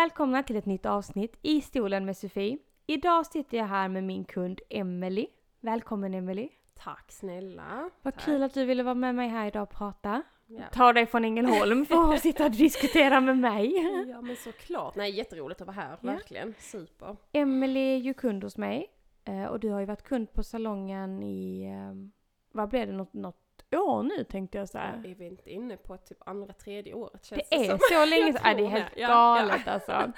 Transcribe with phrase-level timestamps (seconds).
[0.00, 2.58] välkomna till ett nytt avsnitt i stolen med Sofie.
[2.86, 5.26] Idag sitter jag här med min kund Emily.
[5.60, 6.48] Välkommen Emily.
[6.74, 7.90] Tack snälla.
[8.02, 8.24] Vad Tack.
[8.24, 10.22] kul att du ville vara med mig här idag och prata.
[10.46, 10.62] Ja.
[10.72, 13.72] Ta dig från Ängelholm för att sitta och diskutera med mig.
[14.10, 14.96] ja men såklart.
[14.96, 16.10] Nej jätteroligt att vara här, Ja.
[16.12, 16.54] verkligen.
[16.58, 17.16] Super.
[17.32, 18.86] Emily är ju kund hos mig
[19.24, 22.10] eh, och du har ju varit kund på salongen i, eh,
[22.52, 23.39] vad blev det, något, något
[23.78, 25.02] år nu tänkte jag säga.
[25.04, 27.78] Är vi inte inne på typ andra, tredje året känns Det det, är som.
[27.92, 29.00] så länge sedan, ja, det är helt det.
[29.00, 29.92] Ja, galet alltså.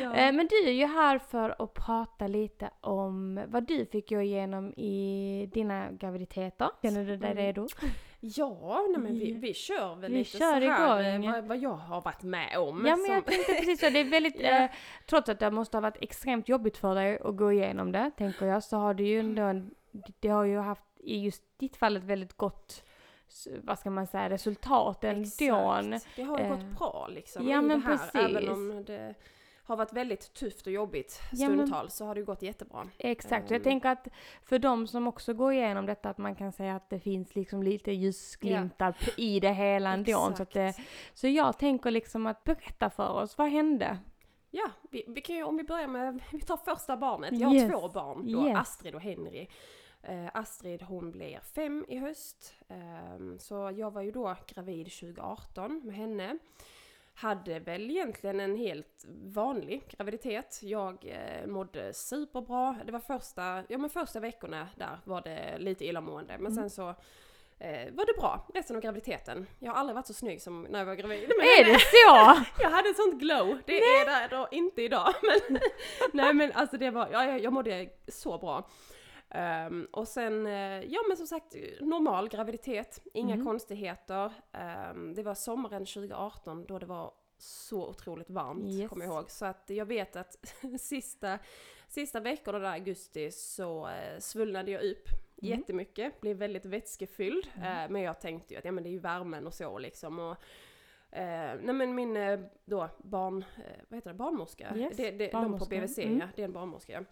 [0.00, 0.14] Ja.
[0.14, 4.20] Eh, Men du är ju här för att prata lite om vad du fick gå
[4.20, 6.68] igenom i dina graviditeter.
[6.82, 7.36] Känner du dig Mm.
[7.44, 7.66] redo?
[8.20, 10.60] Ja, nej men vi, vi kör väl Vi lite kör så här
[11.12, 11.24] igång.
[11.24, 12.86] eh, vad, vad jag har varit med om.
[12.86, 14.64] Ja men som- jag tänkte precis så, det är väldigt, Ja.
[14.64, 14.70] eh,
[15.06, 18.46] trots att det måste ha varit extremt jobbigt för dig att gå igenom det, tänker
[18.46, 19.70] jag, så har du ju ändå, en,
[20.20, 22.84] det har ju haft i just ditt fall ett väldigt gott,
[23.62, 25.28] vad ska man säga, resultat ändå.
[25.38, 25.48] Det
[26.22, 27.96] har ju Eh, gått bra liksom ja, i men det här.
[27.96, 28.14] precis.
[28.14, 29.14] Även om det
[29.64, 32.88] har varit väldigt tufft och jobbigt Ja, men- stundtals så har det gått jättebra.
[32.98, 33.62] Exakt, och jag Ehm.
[33.62, 34.08] tänker att
[34.44, 37.62] för de som också går igenom detta att man kan säga att det finns liksom
[37.62, 40.32] lite ljusglimtar p- i det hela ändå.
[40.36, 40.74] Så, det,
[41.14, 43.98] så jag tänker liksom att berätta för oss, vad hände?
[44.50, 47.32] Ja, vi, vi kan ju, om vi börjar med, vi tar första barnet.
[47.32, 47.70] Jag har Yes.
[47.72, 48.58] två barn då, Yes.
[48.58, 49.46] Astrid och Henry.
[50.02, 52.54] Eh, Astrid hon blir fem i höst.
[52.68, 56.38] Ehm, så jag var ju då gravid 2018 med henne.
[57.14, 60.60] Hade väl egentligen en helt vanlig graviditet.
[60.62, 62.76] Jag eh, mådde superbra.
[62.86, 66.32] Det var första, ja men första veckorna där var det lite illamående.
[66.38, 66.54] Men Mm.
[66.54, 66.88] sen så
[67.58, 69.46] eh, var det bra resten av graviditeten.
[69.58, 71.28] Jag har aldrig varit så snygg som när jag var gravid.
[71.38, 72.44] med Är det så?
[72.62, 75.14] Jag hade ett sånt glow, det är där då inte idag.
[75.50, 75.60] Men,
[76.12, 78.68] nej men alltså det var, ja, jag, jag mådde så bra.
[79.30, 83.44] Ehm, och sen, eh, ja men som sagt, normal graviditet, inga Mhm.
[83.46, 84.32] konstigheter.
[84.52, 88.88] Ehm, det var sommaren 2018 då det var så otroligt varmt, Yes.
[88.90, 89.30] kommer jag ihåg.
[89.30, 90.36] Så att jag vet att
[90.80, 91.38] sista,
[91.88, 95.08] sista veckorna där i augusti så eh, svullnade jag upp
[95.42, 95.58] Mm.
[95.58, 97.46] jättemycket, blev väldigt vätskefylld.
[97.56, 97.84] Mm.
[97.84, 100.18] Eh, men jag tänkte ju att ja, men det är ju värmen och så liksom.
[100.18, 100.36] Och,
[101.12, 103.44] Eh, nej men min eh, då barn,
[103.88, 104.76] vad heter det, barnmorska?
[104.76, 105.66] Yes, det, det, de på barnmorska.
[105.80, 106.18] BVC, Mm.
[106.18, 107.04] ja, det är en barnmorska.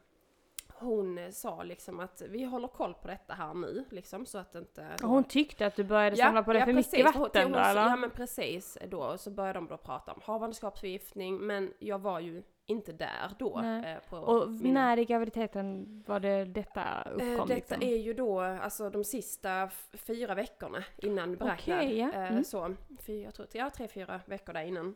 [0.80, 4.86] Hon sa liksom att vi håller koll på detta här nu liksom så att inte...
[5.02, 7.14] Och hon tyckte att du började samla på dig för mycket precis.
[7.14, 7.82] Hon- vatten hon, då eller?
[7.82, 12.42] Ja men precis då, så började de då prata om havandeskapsförgiftning men jag var ju
[12.66, 13.60] inte där då.
[13.60, 17.28] Eh, Och mina- när i graviditeten var det detta Eh, uppkom?
[17.48, 17.82] Detta liksom?
[17.82, 21.84] är ju då alltså de sista fyra veckorna innan beräknad.
[21.90, 22.12] Ja.
[22.12, 22.44] eh, Mm.
[22.44, 22.74] Så,
[23.06, 24.94] fyra, jag tror, ja, tre, fyra veckor där innan.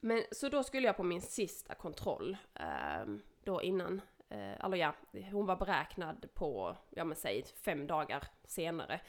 [0.00, 3.14] Men så då skulle jag på min sista kontroll eh,
[3.44, 4.00] då innan,
[4.32, 4.94] eh, eller ja,
[5.32, 9.00] hon var beräknad på, ja men säg fem dagar senare.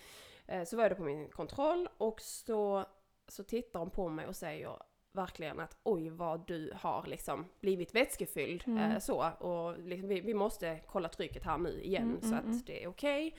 [0.48, 2.86] Eh, så var då på min kontroll och så,
[3.28, 4.78] så tittar hon på mig och säger
[5.12, 8.92] verkligen att oj vad du har liksom blivit vätskefylld Mm.
[8.92, 12.40] eh, så och liksom, vi, vi måste kolla trycket här nu igen Mm, så mm,
[12.40, 12.62] att mm.
[12.66, 13.36] det är okej.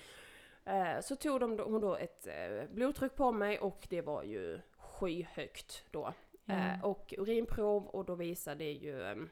[0.64, 4.60] Eh, så tog de hon då ett eh, blodtryck på mig och det var ju
[4.76, 6.12] skyhögt då.
[6.46, 9.30] Eh, och urinprov och då visade det ju, em,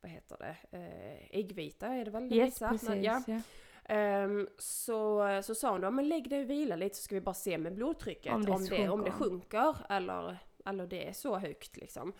[0.00, 2.68] vad heter det, eh, äggvita är det väl det Yes, visar?
[2.68, 2.88] precis.
[3.04, 3.22] Ja.
[3.26, 3.40] Ja.
[3.84, 7.20] Ehm, så, så sa hon då, men lägg dig och vila lite så ska vi
[7.20, 9.62] bara se med blodtrycket Om om det det, om det, sjunker.
[9.72, 12.12] sjunker eller, eller det är så högt liksom.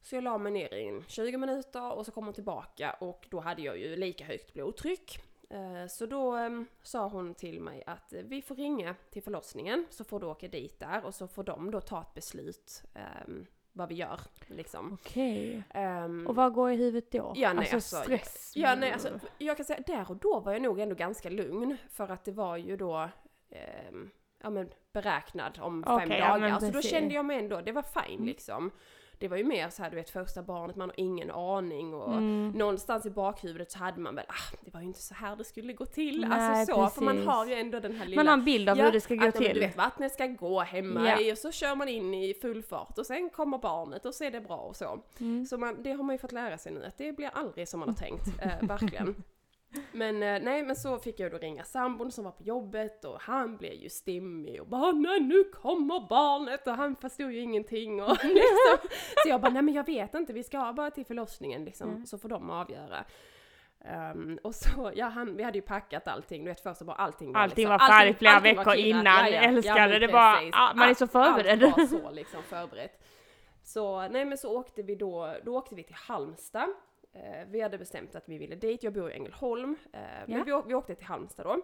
[0.00, 3.40] Så jag la mig ner i 20 minuter och så kom hon tillbaka och då
[3.40, 5.18] hade jag ju lika högt blodtryck.
[5.50, 9.86] Eh, Så då em, sa hon till mig att eh, vi får ringa till förlossningen
[9.90, 13.46] så får du åka dit där och så får de då ta ett beslut em,
[13.72, 14.92] vad vi gör liksom.
[14.92, 15.62] Okej.
[15.70, 17.32] Ehm, Och vad går i huvudet då?
[17.36, 18.52] Ja, nej, alltså, alltså, stress?
[18.54, 21.76] Ja, nej, alltså, jag kan säga där och då var jag nog ändå ganska lugn
[21.90, 23.08] för att det var ju då
[23.50, 24.10] ehm,
[24.42, 26.58] ja, men beräknad om fem Okej, ja, dagar.
[26.58, 26.90] så då precis.
[26.90, 28.26] kände jag mig ändå, det var fine Mm.
[28.26, 28.70] liksom.
[29.22, 32.12] Det var ju mer så här, du vet första barnet, man har ingen aning och
[32.12, 32.50] Mm.
[32.54, 35.44] någonstans i bakhuvudet så hade man väl, ah, det var ju inte så här det
[35.44, 36.20] skulle gå till.
[36.28, 37.28] Nej, alltså så, för man precis.
[37.30, 39.14] har ju ändå den här lilla Man har en bild av Ja, hur det ska
[39.14, 39.54] gå att, till.
[39.54, 41.20] Du vet, vattnet ska gå hemma Ja.
[41.20, 44.24] i och så kör man in i full fart och sen kommer barnet och så
[44.24, 45.00] är det bra och så.
[45.20, 45.46] Mm.
[45.46, 47.80] Så man, det har man ju fått lära sig nu, att det blir aldrig som
[47.80, 49.22] man har tänkt, eh, verkligen.
[49.92, 53.20] Men eh, nej, men så fick jag då ringa sambon som var på jobbet och
[53.20, 58.02] han blev ju stimmig och bara nej nu kommer barnet och han förstod ju ingenting
[58.02, 58.88] och liksom.
[59.22, 62.06] Så jag bara nej men jag vet inte, vi ska bara till förlossningen liksom, Mm.
[62.06, 63.04] så får de avgöra.
[63.84, 66.96] Ehm, och så, ja han, vi hade ju packat allting, du vet först så bara
[66.96, 69.88] allting var Allting liksom, var färdigt flera allting var veckor innan, jag älskar det.
[69.88, 70.54] men Det precis.
[70.54, 71.64] ah, man är så förberedd.
[71.64, 73.02] Allt var så liksom förberett.
[73.64, 76.68] Så nej men så åkte vi då, då åkte vi till Halmstad.
[77.12, 79.76] Eh, vi hade bestämt att vi ville dit, jag bor i Ängelholm.
[79.92, 80.24] Eh, Ja.
[80.26, 81.60] Men vi, vi åkte till Halmstad då.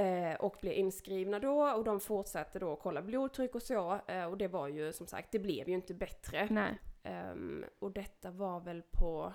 [0.00, 4.00] Eh, och blev inskrivna då och de fortsatte då kolla blodtryck och så.
[4.06, 6.48] Eh, och det var ju som sagt, det blev ju inte bättre.
[6.50, 6.78] Nej.
[7.02, 9.32] Ehm, och detta var väl på,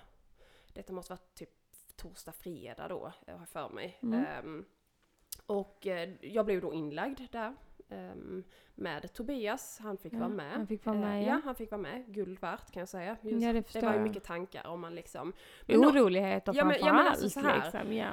[0.74, 1.50] detta måste vara typ
[1.95, 3.98] torsdag, fredag då, jag har för mig.
[4.01, 4.25] Mm.
[4.25, 4.66] Ehm,
[5.45, 7.56] och eh, jag blev då inlagd där.
[7.92, 8.44] Ehm,
[8.76, 10.52] med Tobias, han fick Ja, vara med.
[10.52, 11.28] han fick vara Eh, med, ja.
[11.28, 11.42] ja.
[11.44, 12.04] han fick vara med.
[12.08, 13.18] Guld värt kan jag säga.
[13.22, 15.34] Ja, det det var ju mycket tankar om man liksom...
[15.68, 17.64] Men Oroligheter Ja, men- ja, men allt alltså så här.
[17.64, 17.94] liksom.
[17.94, 18.12] Ja.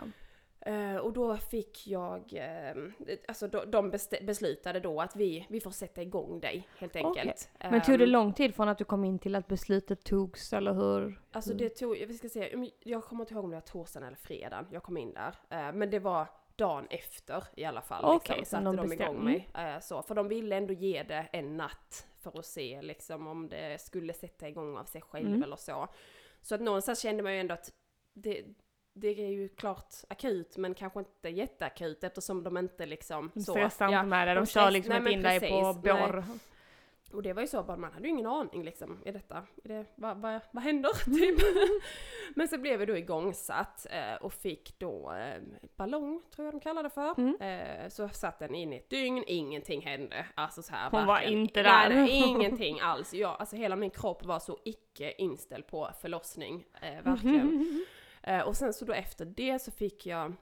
[0.61, 2.83] Eh, och då fick jag, eh,
[3.29, 3.91] alltså de, de
[4.23, 7.51] beslutade då att vi, vi får sätta igång dig helt enkelt.
[7.71, 10.53] Men tog det Ehm, lång tid från att du kom in till att beslutet togs
[10.53, 11.21] eller hur?
[11.33, 14.17] Alltså det tog, vi ska se, jag kommer inte ihåg om det var torsdagen eller
[14.17, 15.35] fredagen jag kom in där.
[15.51, 16.27] Eh, men det var
[16.59, 18.05] dagen efter i alla fall.
[18.05, 19.49] Okej, liksom, så satte de de, igång mig.
[19.55, 23.49] Eh, så, för de ville ändå ge det en natt för att se liksom om
[23.49, 25.43] det skulle sätta igång av sig själv Mm.
[25.43, 25.89] eller så.
[26.43, 27.73] Så att någonstans kände man ju ändå att
[28.15, 28.45] det,
[28.93, 33.53] det är ju klart akut men kanske inte jätteakut eftersom de inte liksom De så.
[33.53, 36.39] stressar Ja, inte med det, de, de kör liksom nej, inte in dig på nej.
[37.13, 39.03] Och det var ju så bara, man hade ju ingen aning liksom.
[39.05, 40.91] Är detta, är det, vad, vad, vad händer?
[41.05, 41.39] Typ.
[42.35, 45.43] Men så blev vi då igångsatt eh, och fick då eh,
[45.77, 47.15] ballong, tror jag de kallade det för.
[47.19, 47.37] Mm.
[47.41, 50.27] Eh, så satt den in i ett dygn, ingenting hände.
[50.35, 51.89] Alltså så här, Hon var inte där.
[51.89, 53.15] nej, ingenting alls.
[53.15, 56.65] Jag, alltså hela min kropp var så icke inställd på förlossning.
[56.83, 57.85] Eh, verkligen.
[58.23, 60.33] Eh, och sen så då efter det så fick jag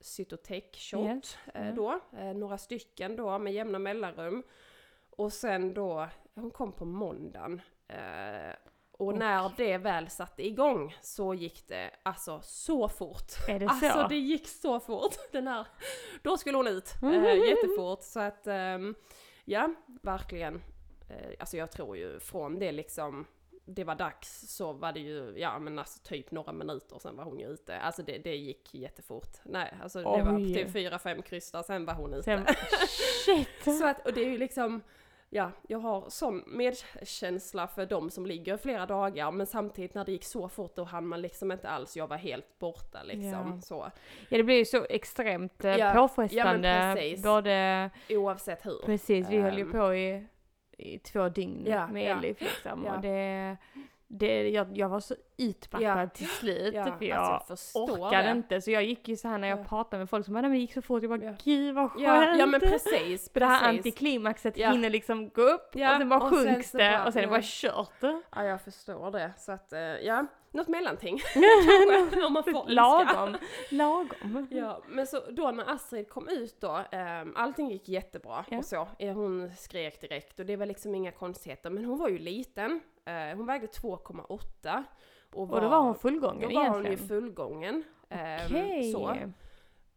[0.00, 1.72] Cytotec shot Yes, eh, ja.
[1.72, 4.42] då, eh, några stycken då med jämna mellanrum.
[5.16, 7.60] Och sen då, hon kom på måndagen.
[7.88, 8.54] Eh,
[8.92, 13.32] och Och- när det väl satte igång så gick det alltså så fort.
[13.48, 14.08] Är det Alltså så?
[14.08, 15.14] det gick så fort.
[15.32, 15.66] Den här,
[16.22, 18.02] då skulle hon ut eh, jättefort.
[18.02, 18.94] Så att ehm,
[19.44, 20.54] ja, verkligen.
[21.10, 23.26] Eh, alltså jag tror ju från det liksom
[23.64, 27.24] det var dags så var det ju, ja men alltså typ några minuter sen var
[27.24, 27.78] hon ju ute.
[27.78, 29.36] Alltså det, det gick jättefort.
[29.44, 30.54] Nej, alltså det var Oj.
[30.54, 32.22] typ fyra, fem kryss där, sen var hon ute.
[32.22, 32.46] Sen,
[33.24, 33.78] shit!
[33.78, 34.82] Så att, och det är ju liksom,
[35.34, 40.12] ja, jag har sån medkänsla för de som ligger flera dagar, men samtidigt när det
[40.12, 43.52] gick så fort då hann man liksom inte alls, jag var helt borta liksom.
[43.54, 43.60] Ja.
[43.60, 43.90] Så,
[44.28, 46.68] Ja det blir ju så extremt eh, Ja, påfrestande.
[46.68, 47.22] ja, precis.
[47.22, 48.78] Både, oavsett hur.
[48.86, 49.72] precis vi höll ju Ehm.
[49.72, 50.26] på i,
[50.78, 52.18] i två dygn Ja, med ja.
[52.18, 52.86] Elif liksom.
[52.86, 53.56] Och det,
[54.14, 56.06] det, jag, jag var så utmattad Ja.
[56.08, 58.30] till slut Ja, för jag alltså jag orkade det.
[58.30, 58.60] inte.
[58.60, 59.64] Så jag gick ju så här när jag Ja.
[59.64, 61.02] pratade med folk som bara, "Nej, men det gick så fort.
[61.02, 61.34] Jag bara, Ja.
[61.44, 62.04] gud vad skönt!
[62.04, 64.70] Ja, ja men precis, För det här antiklimaxet Ja.
[64.70, 67.30] hinner liksom gå upp och sen bara och sjunks det bara- och sen är det
[67.30, 68.22] bara kört.
[68.36, 69.32] Ja, jag förstår det.
[69.38, 71.18] Så att, eh, ja, något mellanting.
[72.26, 72.68] Om man får.
[72.70, 73.36] Lagom.
[73.70, 74.46] Lagom.
[74.50, 76.84] Ja, men så då när Astrid kom ut då,
[77.22, 78.88] um, allting gick jättebra och så.
[78.98, 81.70] Eh, Hon skrek direkt och det var liksom inga konstigheter.
[81.70, 82.80] Men hon var ju liten.
[83.04, 84.84] Eh, hon vägde 2,8.
[85.34, 87.08] Och då var hon fullgången Då var hon ju egentligen.
[87.08, 87.84] fullgången.
[88.08, 88.92] Ehm, Okej.
[88.92, 89.16] så.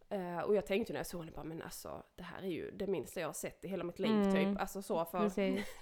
[0.09, 2.71] Eh, och jag tänkte när jag såg henne bara, men alltså det här är ju
[2.71, 4.33] det minsta jag har sett i hela mitt liv Mm.
[4.33, 4.61] typ.
[4.61, 5.65] Alltså så för Precis.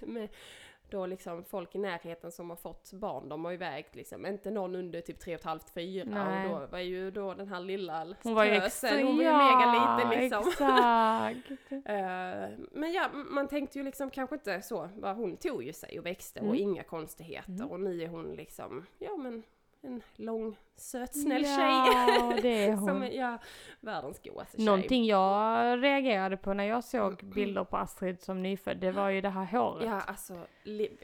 [0.90, 4.50] då liksom folk i närheten som har fått barn, de har ju vägt liksom, inte
[4.50, 6.48] någon under typ 3,5 4 Nej.
[6.48, 9.32] och då var ju då den här lilla Hon var ju extra, hon var ju
[9.32, 10.48] mega liten liksom.
[10.48, 11.72] exakt.
[11.88, 16.06] Eh, men ja, man tänkte ju liksom kanske inte så, hon tog ju sig och
[16.06, 16.58] växte och Mm.
[16.58, 17.70] inga konstigheter Mm.
[17.70, 19.42] och nu är hon liksom, ja men
[19.84, 21.54] en lång, söt, snäll tjej.
[21.56, 23.02] Ja, det är Som hon.
[23.02, 23.38] är, ja,
[23.80, 24.66] världens godaste tjej.
[24.66, 29.20] Någonting jag reagerade på när jag såg bilder på Astrid som nyfödd, det var ju
[29.20, 29.86] det här håret.
[29.86, 30.34] Ja, alltså,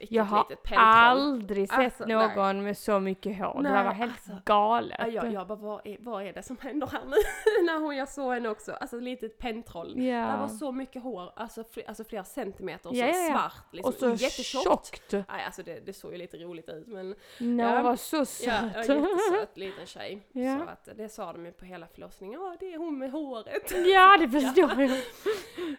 [0.08, 0.46] jag har
[0.76, 2.36] aldrig sett Alltså, nej.
[2.36, 3.54] någon med så mycket hår.
[3.54, 4.42] det Nej, där var helt alltså.
[4.44, 4.96] galet.
[5.00, 7.16] Ja, jag, jag bara, vad är, vad är det som händer här nu?
[7.66, 10.02] När hon, jag såg henne också, alltså ett litet pentroll.
[10.02, 10.26] Ja.
[10.26, 13.88] Det var så mycket hår, alltså, fl- alltså flera centimeter Ja, så ja, svart liksom.
[13.92, 14.64] och så jättetjockt.
[15.10, 15.12] tjockt.
[15.12, 17.74] Nej, alltså det, det såg ju lite roligt ut men Nej, Ja.
[17.74, 18.69] hon var så söt.
[18.74, 20.22] Ja, ja, jättesöt liten tjej.
[20.32, 20.58] Ja.
[20.58, 23.72] Så att det sa de ju på hela förlossningen, ja det är hon med håret.
[23.94, 24.90] Ja, det förstår jag.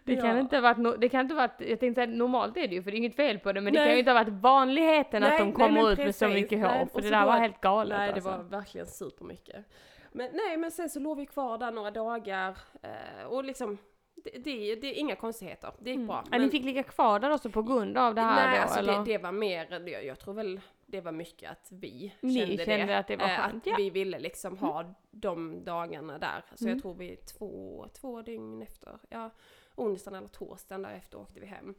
[0.04, 0.40] Det kan Ja.
[0.40, 2.84] inte ha varit, no- det kan inte varit, jag tänkte säga normalt är det ju
[2.84, 3.88] för det är inget fel på det, men det Nej.
[3.88, 6.26] kan ju inte ha varit vanligheten att Nej, de nej, kommer men ut med så
[6.26, 6.42] precis.
[6.42, 8.30] mycket hår, Nej, för det där var helt galet Nej, det alltså.
[8.30, 9.66] var verkligen supermycket.
[10.12, 13.78] Men nej, men sen så låg vi kvar där några dagar eh, och liksom
[14.24, 16.08] det, det, det är inga konstigheter, det gick Mm.
[16.08, 16.24] bra.
[16.32, 18.80] Ja, ni fick ligga kvar där också på grund av det här nej, då, alltså
[18.80, 18.98] eller?
[18.98, 22.66] det, det var mer, det, jag tror väl det var mycket att vi Ni kände,
[22.66, 22.98] kände det.
[22.98, 26.44] att det var Eh, skönt, att vi ville liksom ha de dagarna där.
[26.56, 26.74] Så Mm.
[26.76, 29.30] jag tror vi två, två dygn efter, ja,
[29.76, 31.76] onsdagen eller torsdagen därefter åkte vi hem.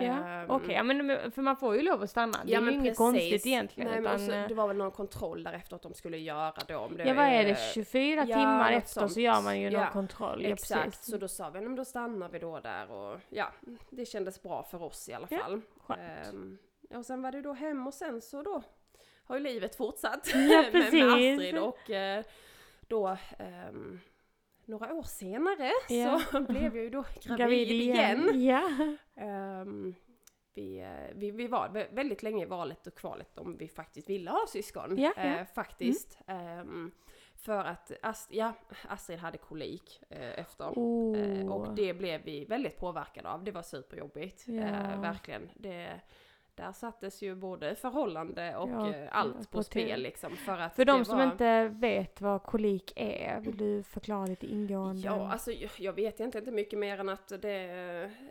[0.00, 2.38] Ja, Ehm, okej, ja, men men- för man får ju lov att stanna.
[2.44, 2.98] Det Ja, är ju inget precis.
[2.98, 3.90] konstigt egentligen.
[3.90, 6.52] Nej, men utan, också, eh, det var väl någon kontroll därefter att de skulle göra
[6.68, 6.78] då.
[6.78, 7.50] Om ja, vad är det?
[7.50, 9.12] eh, 24 ja, timmar efter sånt.
[9.12, 10.42] så gör man ju någon Ja, kontroll.
[10.42, 11.10] Ja, Exakt, precis.
[11.10, 13.52] så då sa vi, men då stannar vi då där och ja,
[13.90, 15.60] det kändes bra för oss i alla Ja, fall.
[15.86, 16.00] Skönt.
[16.28, 16.58] Ehm,
[16.94, 18.62] och sen var det då hem och sen så då
[19.24, 20.38] har ju livet fortsatt Ja,
[20.72, 21.08] med, med.
[21.12, 22.24] Astrid och eh,
[22.88, 24.00] då ehm,
[24.66, 26.20] några år senare Ja.
[26.30, 28.28] så blev jag ju då gravid, Gravid igen.
[28.34, 28.44] igen.
[29.14, 29.22] Ja.
[29.22, 29.94] Ehm,
[30.54, 34.10] vi, eh, vi, vi var vä- väldigt länge i valet och kvalet om vi faktiskt
[34.10, 34.98] ville ha syskon.
[34.98, 35.12] Ja.
[35.16, 36.18] Eh, faktiskt.
[36.26, 36.90] Ehm,
[37.34, 38.52] för att Ast- ja,
[38.88, 40.64] Astrid hade kolik eh, efter.
[40.64, 41.52] Eh, Oh.
[41.52, 43.44] och det blev vi väldigt påverkade av.
[43.44, 44.48] Det var superjobbigt.
[44.48, 45.50] Eh, verkligen.
[45.54, 46.00] Det,
[46.56, 50.36] där sattes ju både förhållande och Ja, eh, allt på på spel liksom.
[50.36, 51.24] För, att För de som var...
[51.24, 55.02] inte vet vad kolik är, vill du förklara lite ingående?
[55.02, 57.40] Ja, alltså jag- vet egentligen inte mycket mer än att det,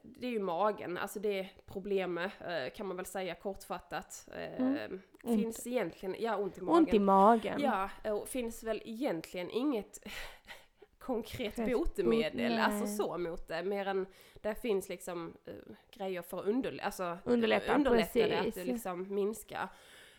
[0.03, 4.29] det är ju magen, alltså det är problemet eh, kan man väl säga kortfattat.
[4.37, 5.01] Eh, Mm.
[5.23, 5.41] Ont.
[5.41, 6.77] Finns egentligen, ja ont i magen.
[6.77, 7.61] Ont i magen?
[7.61, 9.99] Ja, och finns väl egentligen inget
[11.05, 12.95] konkret botemedel, bot- alltså nej.
[12.95, 14.05] så mot det, mer än
[14.41, 15.53] där finns liksom eh,
[15.91, 18.65] grejer för att underl- alltså, Underlätta, underlätta det, att precis.
[18.65, 19.69] liksom minska.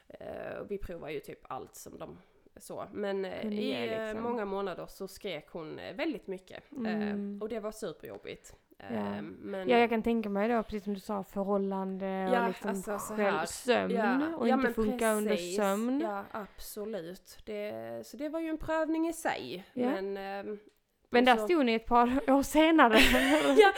[0.09, 2.19] Eh, och vi provar ju typ allt som de
[2.57, 2.85] så.
[2.93, 4.23] Men Kunde i liksom.
[4.23, 6.73] många månader så skrek hon väldigt mycket.
[6.73, 7.39] Mm.
[7.43, 8.57] Och det var superjobbigt.
[8.79, 9.21] Ja.
[9.23, 12.71] men, Ja, jag kan tänka mig då, precis som du sa, förhållande Ja, och liksom
[12.71, 15.57] alltså så själv, sömn Ja, och inte funka under precis.
[15.57, 16.01] sömn.
[16.01, 17.39] Ja, absolut.
[17.45, 19.65] Det, så det var ju en prövning i sig.
[19.75, 20.59] Men, ehm,
[21.11, 22.99] Men där och så- stod ni ett par år senare.
[23.59, 23.73] ja,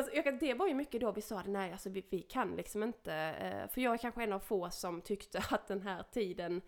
[0.00, 2.56] och, och, kan- det var ju mycket då vi sa nej alltså vi, vi kan
[2.56, 6.02] liksom inte, eh, för jag är kanske en av få som tyckte att den här
[6.12, 6.62] tiden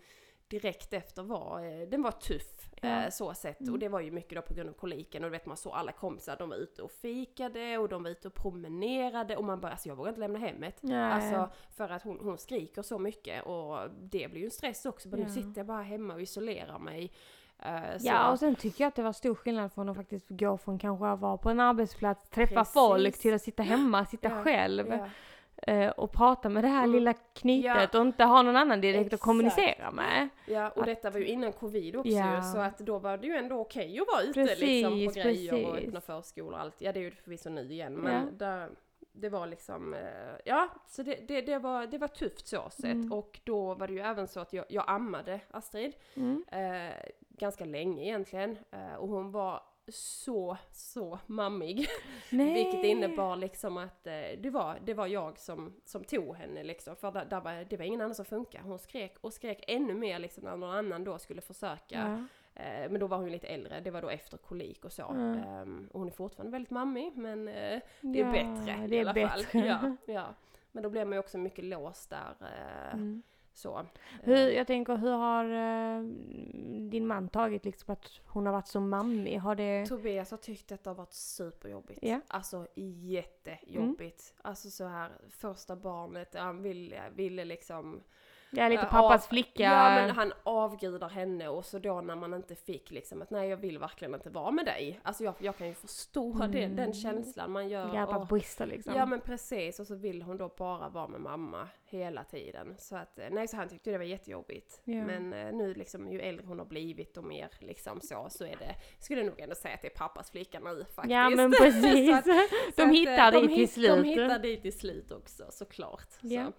[0.48, 2.88] direkt efter var, eh, den var tuff Ja.
[3.04, 3.60] eh, så sett.
[3.60, 3.72] Mm.
[3.72, 5.72] Och det var ju mycket då på grund av koliken och du vet man såg
[5.72, 9.60] alla kompisar, de var ute och fikade och de var ute och promenerade och man
[9.60, 10.76] bara, alltså jag vågar inte lämna hemmet.
[10.80, 10.96] Nej.
[11.12, 15.08] Alltså för att hon, hon skriker så mycket och det blir ju en stress också.
[15.08, 15.26] Men Ja.
[15.26, 17.12] nu sitter jag bara hemma och isolerar mig.
[17.98, 20.58] Så- Ja, och sen tycker jag att det var stor skillnad från att faktiskt gå
[20.58, 22.74] från kanske att vara på en arbetsplats, träffa Precis.
[22.74, 25.72] folk, till att sitta hemma, sitta Ja, själv ja.
[25.72, 26.92] eh, och prata med det här Mm.
[26.92, 28.00] lilla knytet Ja.
[28.00, 29.22] och inte ha någon annan direkt att Exakt.
[29.22, 30.28] kommunicera med.
[30.46, 32.42] Ja, och Att- detta var ju innan covid också Ja.
[32.42, 34.90] så att då var det ju ändå okej att vara ute Precis, liksom
[35.22, 35.88] på grejer och precis.
[35.88, 36.74] öppna förskolor och allt.
[36.78, 38.46] Ja, det är ju förvisso nu igen, men Ja.
[38.46, 38.70] där,
[39.12, 40.00] det var liksom, eh,
[40.44, 42.84] ja, så det, det, det, var, det var tufft så sett.
[42.84, 43.12] Mm.
[43.12, 46.44] Och då var det ju även så att jag, jag ammade Astrid Mm.
[46.52, 46.94] eh,
[47.38, 48.58] ganska länge egentligen.
[48.70, 51.86] Eh, och hon var så, så mammig.
[52.30, 52.54] Nej.
[52.54, 56.96] Vilket innebar liksom att eh, det, var, det var jag som, som tog henne liksom.
[56.96, 58.64] För där, där var, det var ingen annan som funkade.
[58.64, 61.78] Hon skrek och skrek ännu mer liksom när någon annan då skulle försöka.
[62.54, 62.62] Ja.
[62.62, 65.08] Eh, men då var hon lite äldre, det var då efter kolik och så.
[65.10, 65.38] Mm.
[65.38, 69.00] Ehm, och hon är fortfarande väldigt mammig men det är Ja, bättre det i är
[69.00, 69.44] alla bättre.
[69.44, 69.62] fall.
[69.66, 70.34] Ja, ja.
[70.72, 72.34] Men då blev man ju också mycket låst där.
[72.92, 73.22] Mm.
[73.56, 73.86] Så.
[74.22, 76.02] Hur, Eh, jag tänker, hur har eh,
[76.90, 79.38] din man tagit liksom att hon har varit så mammig?
[79.38, 79.86] Har det...
[79.86, 81.98] Tobias har tyckt att det har varit superjobbigt.
[82.02, 82.20] Ja.
[82.28, 84.34] Alltså jättejobbigt.
[84.42, 88.02] Alltså så här första barnet, han ville, ville liksom
[88.56, 89.62] Ja, lite pappas av- flicka.
[89.62, 93.48] Ja men han avgudar henne och så då när man inte fick liksom att nej
[93.48, 95.00] jag vill verkligen inte vara med dig.
[95.02, 96.76] Alltså jag, jag kan ju förstå det, Mm.
[96.76, 98.16] den känslan man gör.
[98.16, 98.94] Och- brister liksom.
[98.96, 102.74] Ja men precis och så vill hon då bara vara med mamma hela tiden.
[102.78, 104.80] Så att eh, nej så han tyckte det var jättejobbigt.
[104.84, 104.94] Ja.
[105.04, 108.56] Men eh, nu liksom ju äldre hon har blivit och mer liksom så så är
[108.56, 111.12] det, skulle jag nog ändå säga att det är pappas flicka nu faktiskt.
[111.12, 112.14] Ja men precis.
[112.14, 112.24] att-
[112.76, 113.90] de eh, hittar de dit till slut.
[113.96, 116.08] De hittar dit till slut också såklart.
[116.20, 116.44] Ja.
[116.46, 116.52] Så.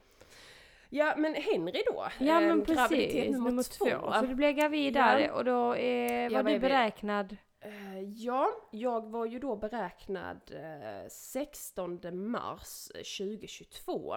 [0.95, 4.13] Ja men Henry då, Ja eh, men graviditet precis, nummer, två.
[4.13, 5.01] Så du blev gravid Ja.
[5.05, 7.37] där och då eh, Ja, var vad du beräknad?
[7.61, 11.99] Eh, ja, jag var ju då beräknad eh, 16
[12.31, 12.97] mars eh,
[13.27, 14.15] 2022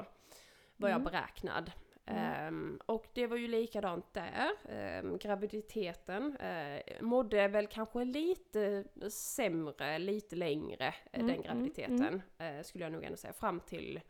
[0.76, 1.04] var jag Mm.
[1.04, 1.70] beräknad.
[2.06, 2.46] Mm.
[2.46, 4.50] Ehm, och det var ju likadant där.
[4.68, 12.22] Ehm, graviditeten eh, mådde väl kanske lite sämre, lite längre eh, Mm, den mm, graviditeten.
[12.38, 13.32] Eh, skulle jag nog ändå säga.
[13.32, 14.00] Fram till,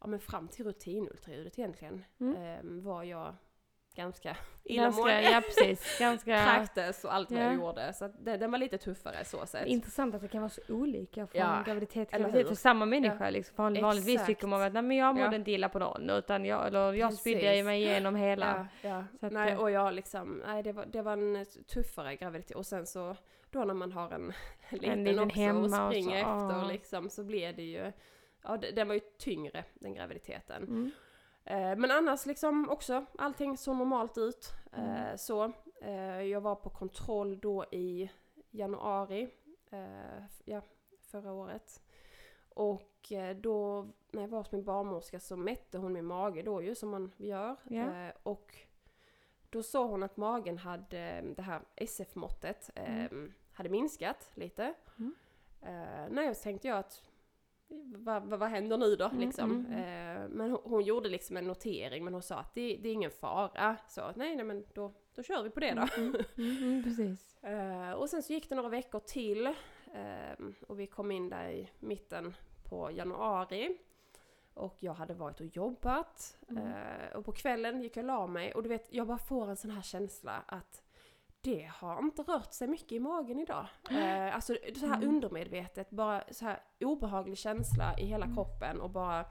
[0.00, 2.04] ja men fram till rutinultraljudet egentligen.
[2.20, 2.36] Mm.
[2.36, 3.34] ehm, var jag
[3.96, 5.22] ganska illamående.
[5.22, 7.56] ja precis, ganska Kräktes och allt vad jag Ja.
[7.56, 7.92] gjorde.
[7.92, 9.66] Så att den, var lite tuffare så sett.
[9.66, 13.30] intressant att det kan vara så olika från Ja, graviditet till graviditet för samma människa.
[13.30, 13.54] Liksom.
[13.56, 15.34] Van, vanligtvis tycker man att nej, men jag mådde Ja.
[15.34, 18.68] inte illa på någon utan jag, eller jag spydde mig igenom hela.
[18.82, 19.26] Ja, ja.
[19.26, 22.56] Att, nej, eh, och jag liksom, nej det var, det var en tuffare graviditet.
[22.56, 23.16] Och sen så,
[23.50, 24.32] då när man har en
[24.70, 26.64] liten liten också hemma och och så, springer efter ja.
[26.72, 27.92] liksom, så blir det ju,
[28.42, 30.62] ja den var ju tyngre den graviditeten.
[30.62, 30.90] Mm.
[31.44, 34.52] Eh, men annars liksom också, allting såg normalt ut.
[34.72, 35.18] Eh, Mm.
[35.18, 38.10] så, eh, jag var på kontroll då i
[38.50, 39.28] januari,
[39.70, 40.62] eh, ja,
[41.00, 41.82] förra året.
[42.48, 46.62] Och eh, då, när jag var hos min barnmorska så mätte hon min mage då
[46.62, 47.56] ju, som man gör.
[48.08, 48.56] Eh, och
[49.50, 53.06] då sa hon att magen hade, det här SF-måttet, eh,
[53.52, 54.74] hade minskat lite.
[54.98, 55.14] Mm.
[55.62, 57.02] Eh, nej, så tänkte jag att
[57.96, 59.50] vad, vad, vad händer nu då Mm, liksom?
[59.66, 62.88] mm, Eh, men hon, hon gjorde liksom en notering men hon sa att det, det
[62.88, 63.76] är ingen fara.
[63.88, 65.86] Så nej, nej men då, då kör vi på det då.
[65.96, 67.36] Mm, mm, mm, precis.
[67.42, 69.46] Eh, och sen så gick det några veckor till
[69.94, 72.34] ehm, och vi kom in där i mitten
[72.68, 73.78] på januari.
[74.54, 76.38] och jag hade varit och jobbat.
[76.48, 79.50] Eh, och på kvällen gick jag och la mig och du vet, jag bara får
[79.50, 80.82] en sån här känsla att
[81.40, 83.66] det har inte rört sig mycket i magen idag.
[83.90, 85.08] Eh, alltså så här Mm.
[85.08, 88.36] undermedvetet, bara så här obehaglig känsla i hela Mm.
[88.36, 89.24] kroppen och bara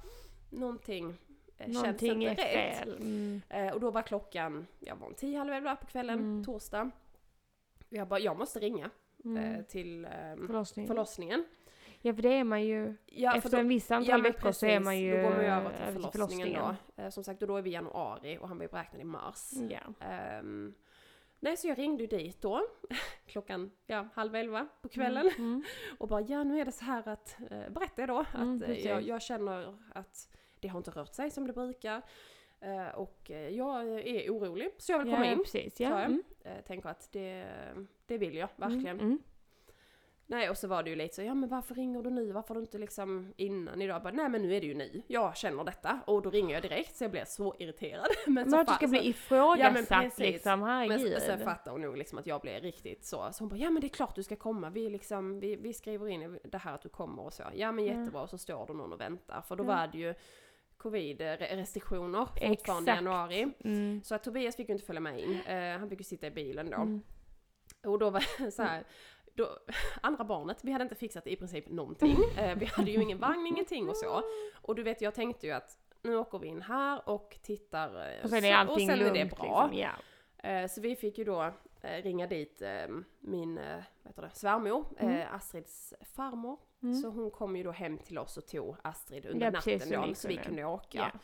[0.50, 1.10] någonting
[1.58, 2.78] eh, känns Någonting inte är rätt.
[2.78, 2.96] fel.
[3.02, 3.42] Mm.
[3.50, 6.46] Eh, och då var klockan, jag var en tio, halv elva på kvällen, Mm.
[6.46, 6.92] torsdag.
[7.90, 8.92] Jag bara, jag måste ringa eh,
[9.26, 9.64] Mm.
[9.66, 10.88] till ehm, Förlossning.
[10.88, 11.46] förlossningen.
[12.02, 14.66] Ja för det är man ju, Ja, efter då- en viss antal Ja, veckor så
[14.66, 14.86] är precis.
[14.86, 16.62] man ju Då går man ju över eh, till förlossningen,
[16.96, 17.04] då.
[17.04, 19.04] Eh, som sagt, och då är vi i januari och han var ju beräknad i
[19.04, 19.52] mars.
[19.70, 19.80] Ja.
[21.40, 22.62] Nej, så jag ringde ju dit då,
[23.26, 25.28] klockan ja, halv elva på kvällen.
[25.28, 25.40] Mm.
[25.40, 25.64] Mm.
[25.98, 28.62] Och bara, ja nu är det så här att, eh, berättade jag då, Mm, att
[28.62, 28.86] eh, precis.
[28.86, 30.30] jag, jag känner att
[30.60, 32.02] det har inte rört sig som det brukar.
[32.62, 35.38] Eh, och eh, jag är orolig, så jag vill komma ja, in.
[35.44, 35.80] precis.
[35.80, 35.90] Ja.
[35.90, 36.06] jag.
[36.06, 36.24] Mm.
[36.42, 37.48] Eh, tänker att det,
[38.06, 39.20] det vill jag verkligen.
[40.30, 40.38] Mm.
[40.38, 40.40] Mm.
[40.42, 42.32] Nej, och så var det ju lite så, ja men varför ringer du nu?
[42.32, 44.04] Varför har du inte liksom innan idag?
[44.04, 45.04] Bara, nej men nu är det ju ni.
[45.08, 46.00] Jag känner detta.
[46.08, 48.08] Och då ringer jag direkt så jag blev så irriterad.
[48.26, 50.20] Men, Men så att du ska så- bli ifrågasatt precis.
[50.20, 51.12] liksom, men, herregud.
[51.12, 53.30] men sen fattar hon nog liksom att jag blev riktigt så.
[53.32, 54.70] Så hon bara, ja men det är klart du ska komma.
[54.70, 57.44] Vi, liksom, vi, vi skriver in det här att du kommer och så.
[57.56, 57.94] Ja men Ja.
[57.94, 58.22] jättebra.
[58.22, 59.42] Och så står det någon och väntar.
[59.42, 59.68] För då Ja.
[59.68, 60.14] var det ju
[60.78, 63.48] covid-restriktioner fortfarande i januari.
[63.64, 64.02] Mm.
[64.04, 65.40] Så att Tobias fick ju inte följa med in.
[65.42, 66.76] Eh, han fick ju sitta i bilen då.
[66.78, 67.02] Mm.
[67.84, 68.84] Och då var så här,
[69.44, 69.58] då,
[70.02, 72.18] andra barnet, vi hade inte fixat i princip någonting.
[72.38, 74.22] Eh, vi hade ju ingen vagn, ingenting och så.
[74.62, 78.12] Och du vet, jag tänkte ju att nu åker vi in här och tittar.
[78.18, 79.70] eh, Och sen är allting och sen lugnt är det bra.
[79.72, 79.94] liksom.
[80.38, 81.42] Eh, så vi fick ju då
[81.82, 82.62] eh, ringa dit
[83.20, 83.60] min
[84.04, 85.28] heter det, svärmor, Mm.
[85.32, 86.60] Astrids farmor.
[86.84, 86.96] Mm.
[86.96, 90.02] Så hon kom ju då hem till oss och tog Astrid under Ja, natten då,
[90.06, 91.12] ni så vi kunde- åka.
[91.14, 91.20] Ja.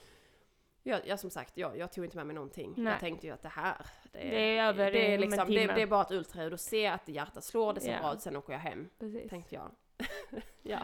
[0.88, 2.74] Ja, ja som sagt, jag, jag tog inte med mig någonting.
[2.78, 2.92] Nej.
[2.94, 5.82] Jag tänkte ju att det här, det, Det är över det, är liksom, det, det
[5.82, 8.00] är bara ett ultraljud och se att hjärtat slår, det ser Ja.
[8.00, 8.90] bra ut, sen åker jag hem.
[9.00, 9.30] Precis.
[9.30, 9.72] Tänkte jag.
[10.62, 10.80] ja.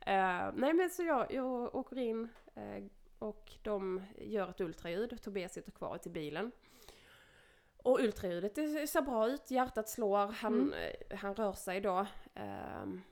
[0.00, 2.84] Eh, nej men så jag, jag åker in eh,
[3.18, 5.22] och de gör ett ultraljud.
[5.22, 6.52] Tobias sitter kvar i bilen.
[7.76, 10.72] Och ultraljudet det ser bra ut, hjärtat slår, han, Mm.
[11.10, 12.06] eh, han rör sig då.
[12.34, 13.02] Ehm,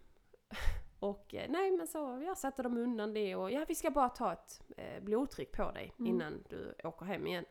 [1.01, 4.09] och eh, nej men så jag sätter dem undan det och ja vi ska bara
[4.09, 6.11] ta ett eh, blodtryck på dig Mm.
[6.13, 7.45] innan du åker hem igen.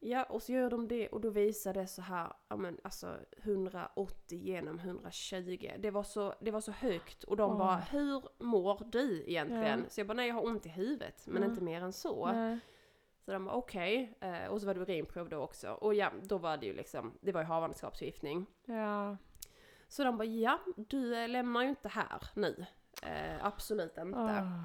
[0.00, 3.16] Ja och så gör de det och då visar det så här, ja men alltså
[3.36, 5.70] 180 genom 120.
[5.78, 7.58] Det var så, det var så högt och de Åh.
[7.58, 9.80] bara, hur mår du egentligen?
[9.84, 9.88] Ja.
[9.88, 11.48] Så jag bara, nej jag har ont i huvudet men Ja.
[11.48, 12.26] inte mer än så.
[12.32, 12.58] Nej.
[13.24, 15.70] Så de bara okej, eh, och så var det urinprov då också.
[15.72, 18.46] Och ja, då var det ju liksom, det var ju havandeskapsförgiftning.
[18.64, 19.16] Ja.
[19.96, 22.66] Så de bara, ja du lämnar ju inte här nu.
[23.02, 24.18] Eh, absolut inte.
[24.18, 24.62] Åh.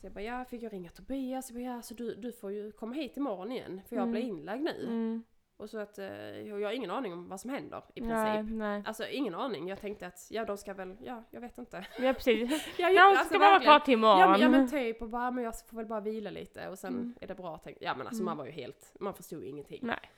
[0.00, 1.50] Så jag bara, ja fick jag ringa Tobias?
[1.50, 4.12] Jag bara, ja så du, du får ju komma hit imorgon igen för jag Mm.
[4.12, 4.84] blir inlagd nu.
[4.86, 5.24] Mm.
[5.56, 6.06] Och så att eh,
[6.40, 8.14] jag har ingen aning om vad som händer i princip.
[8.14, 8.82] Nej, nej.
[8.86, 9.68] Alltså ingen aning.
[9.68, 11.86] Jag tänkte att, ja de ska väl, ja jag vet inte.
[12.00, 12.66] Ja precis.
[12.78, 14.18] Jag, Ja, alltså, ska bara vara kvar till imorgon.
[14.20, 16.78] Ja men, ja men typ och bara, men jag får väl bara vila lite och
[16.78, 17.14] sen Mm.
[17.20, 17.82] är det bra tänkt.
[17.82, 18.24] Ja men alltså Mm.
[18.24, 19.80] man var ju helt, man förstod ju ingenting.
[19.82, 20.10] Nej.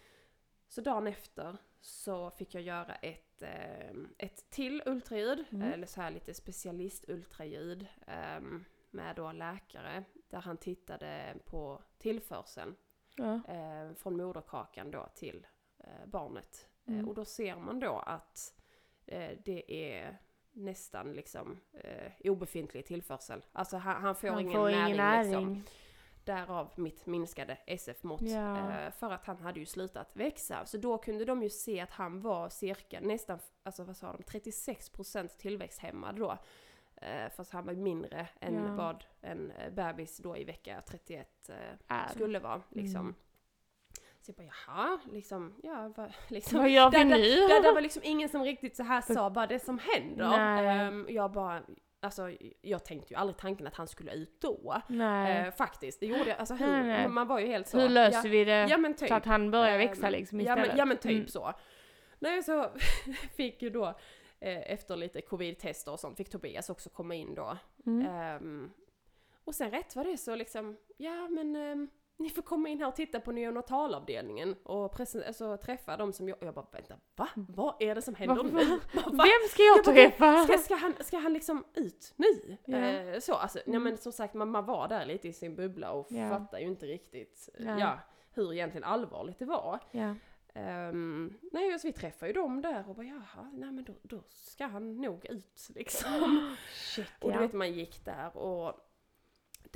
[0.68, 5.72] Så dagen efter så fick jag göra ett, eh, ett till ultraljud, Mm.
[5.72, 8.40] eller så här lite specialist-ultraljud eh,
[8.90, 12.74] med då läkare där han tittade på tillförseln
[13.16, 13.34] Ja.
[13.48, 15.46] eh, från moderkakan då till
[15.78, 16.68] eh, barnet.
[16.86, 17.08] Eh, Mm.
[17.08, 18.54] och då ser man då att
[19.06, 20.18] eh, det är
[20.52, 23.44] nästan liksom eh, obefintlig tillförsel.
[23.52, 25.54] Alltså han, han får Han ingen får näring, ingen näring.
[25.54, 25.64] liksom.
[26.26, 28.20] Därav mitt minskade SF-mått.
[28.22, 28.70] Ja.
[28.70, 30.66] Eh, för att han hade ju slutat växa.
[30.66, 34.22] Så då kunde de ju se att han var cirka nästan, alltså vad sa de,
[34.22, 36.38] 36% tillväxthämmad då.
[36.96, 38.74] Eh, fast han var mindre än Ja.
[38.74, 41.56] vad en eh, bebis då i vecka 31 eh,
[41.96, 42.08] Är.
[42.08, 42.62] skulle vara.
[42.68, 43.00] Liksom.
[43.00, 43.14] Mm.
[44.20, 46.58] Så jag bara jaha, liksom, ja vad, liksom.
[46.58, 47.46] Vad gör vi Där- nu?
[47.48, 50.38] Det, det var liksom ingen som riktigt så här sa bara det som händer.
[50.38, 51.62] Ehm, jag bara,
[52.06, 54.82] alltså jag tänkte ju aldrig tanken att han skulle ut då.
[55.00, 56.38] Eh, faktiskt, det gjorde jag.
[56.38, 57.08] Alltså hur, Nej, nej.
[57.08, 57.78] man var ju helt så.
[57.80, 59.08] Hur löser ja, vi det Ja typ.
[59.08, 60.68] så att han börjar Ehm, växa liksom ja, istället?
[60.68, 61.28] men, ja men typ Mm.
[61.28, 61.52] så.
[62.18, 62.70] Nej så
[63.36, 63.86] fick ju då
[64.40, 67.56] eh, efter lite covid-tester och sånt fick Tobias också komma in då.
[67.86, 68.06] Mm.
[68.06, 68.70] Ehm,
[69.44, 71.88] och sen rätt var det så liksom, ja men ehm,
[72.18, 76.28] ni får komma in här och titta på neonatalavdelningen och presen- alltså, träffa de som
[76.28, 77.28] jag, jag bara vänta, va?
[77.34, 78.64] Vad är det som händer Varför- nu?
[79.04, 80.44] Vem ska jag Jag träffa?
[80.44, 82.56] Ska, ska, han, ska han liksom ut nu?
[82.64, 82.76] Ja.
[82.78, 83.82] Eh, så, alltså, Mm.
[83.82, 86.28] men som sagt man, man var där lite i sin bubbla och Ja.
[86.28, 87.80] fattar ju inte riktigt Nej.
[87.80, 87.98] ja,
[88.34, 89.80] hur egentligen allvarligt det var.
[90.54, 94.22] Um, nej, alltså, vi träffade ju dem där och bara jaha, nej men då, då
[94.28, 96.54] ska han nog ut liksom.
[96.74, 97.40] Shit, Och du ja.
[97.40, 98.85] vet man gick där och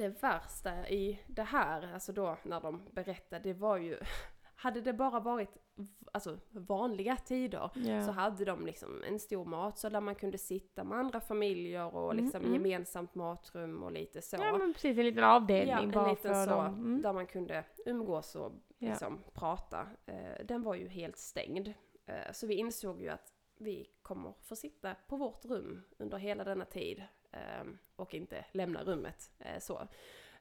[0.02, 3.98] det värsta i det här, alltså då när de berättade, det var ju
[4.54, 5.56] hade det bara varit
[6.12, 8.02] alltså, vanliga tider Ja.
[8.02, 12.12] så hade de liksom en stor matsal där man kunde sitta med andra familjer och
[12.12, 12.52] Mm, liksom mm.
[12.54, 14.36] gemensamt matrum och lite så.
[14.36, 16.66] ja men precis, en liten avdelning Ja, en bara liten för så, dem.
[16.66, 17.02] Mm.
[17.02, 19.86] där man kunde umgås och liksom prata.
[20.06, 21.72] Eh, den var ju helt stängd.
[22.06, 26.44] Eh, så vi insåg ju att vi kommer få sitta på vårt rum under hela
[26.44, 27.02] denna tid
[27.96, 29.30] och inte lämna rummet.
[29.38, 29.88] Eh, så.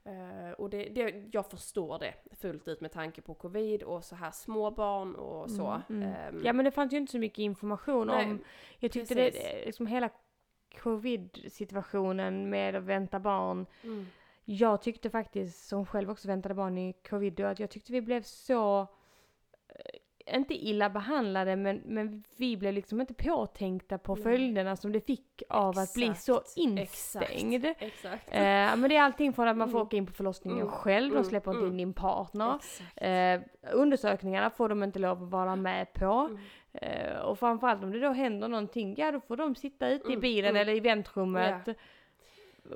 [0.03, 4.15] Eh, och det, det, jag förstår det fullt ut med tanke på covid och så
[4.15, 5.81] här små barn och så.
[5.89, 6.13] Mm, mm.
[6.15, 8.43] Ehm, Ja men det fanns ju inte så mycket information nej, om,
[8.79, 9.51] jag tyckte det, precis.
[9.51, 10.09] det, liksom hela
[10.81, 13.65] covid-situationen med att vänta barn.
[13.83, 14.07] mm,
[14.45, 18.21] Jag tyckte faktiskt, som själv också väntade barn i covid, att jag tyckte vi blev
[18.21, 18.87] så,
[20.35, 24.23] inte illa behandlade, men, men vi blev liksom inte påtänkta på Nej.
[24.23, 27.65] följderna som det fick av att bli så Exakt, instängd.
[27.79, 28.27] Exakt.
[28.31, 29.87] Eh, men det är allting från att man får Mm.
[29.87, 31.71] åka in på förlossningen Mm, själv, de mm, släpper inte mm.
[31.71, 32.55] in din partner.
[32.55, 32.93] Exakt.
[32.95, 36.05] Eh, undersökningarna får de inte lov att vara med på.
[36.05, 36.37] Mm.
[36.73, 40.13] Eh, och framförallt om det då händer någonting, ja då får de sitta ute i
[40.13, 40.61] Mm, bilen mm.
[40.61, 41.67] eller i väntrummet.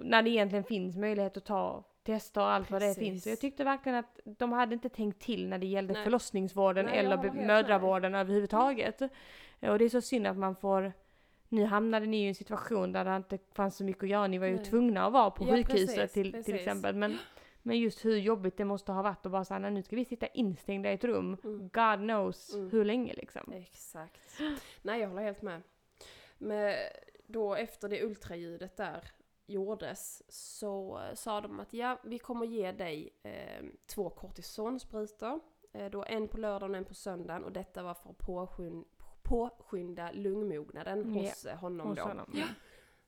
[0.02, 3.28] När det egentligen finns möjlighet att ta tester och allt vad det finns.
[3.28, 6.04] Jag tyckte verkligen att de hade inte tänkt till när det gällde Nej.
[6.04, 9.02] förlossningsvården Nej, eller mödravården överhuvudtaget.
[9.60, 10.94] Eh, Och det är så synd att man får
[11.50, 14.28] nu hamnade ni i en situation där det inte fanns så mycket att göra.
[14.28, 14.66] Ni var ju Nej.
[14.66, 16.54] tvungna att vara på Ja, sjukhuset precis, till, till precis.
[16.56, 16.96] exempel.
[16.96, 17.18] Men,
[17.62, 20.06] men just hur jobbigt det måste ha varit att bara säga, "Nej, nu ska vi
[20.06, 21.38] sitta instängda i ett rum.
[21.44, 21.60] Mm.
[21.60, 22.72] God knows Mm.
[22.72, 23.52] hur länge liksom.
[23.54, 24.40] Exakt.
[24.82, 25.62] Nej, jag håller helt med.
[26.38, 26.76] Men
[27.28, 29.04] då efter det ultraljudet där
[29.46, 35.40] gjordes så eh, sa de att ja, vi kommer ge dig eh, två kortisonsprutor.
[35.74, 38.88] Eh, då en på lördagen och en på söndagen och detta var för att påskynda,
[39.22, 42.04] påskynda lungmognaden Ja, hos eh, honom Hos då.
[42.04, 42.32] honom.
[42.34, 42.46] Ja.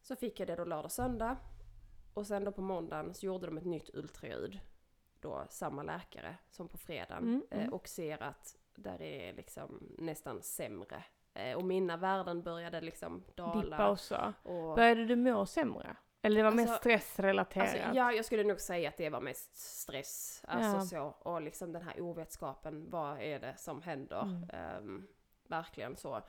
[0.01, 1.37] Så fick jag det då lördag söndag.
[2.13, 4.59] Och sen då på måndagen så gjorde de ett nytt ultraljud.
[5.19, 7.23] Då samma läkare som på fredagen.
[7.23, 7.73] Mm, eh, mm.
[7.73, 11.03] Och ser att där är liksom nästan sämre.
[11.33, 13.61] Eh, och mina värden började liksom dala.
[13.61, 14.33] Dippa också.
[14.43, 15.95] Och, Började du må sämre?
[16.25, 17.67] Eller det var mest Alltså- stressrelaterat?
[17.69, 20.41] alltså, ja, jag skulle nog säga att det var mest stress.
[20.47, 21.13] Alltså Ja.
[21.21, 21.29] så.
[21.29, 22.89] Och liksom den här ovetskapen.
[22.89, 24.21] Vad är det som händer?
[24.21, 24.49] Mm.
[24.53, 25.07] Ehm,
[25.47, 26.21] verkligen så.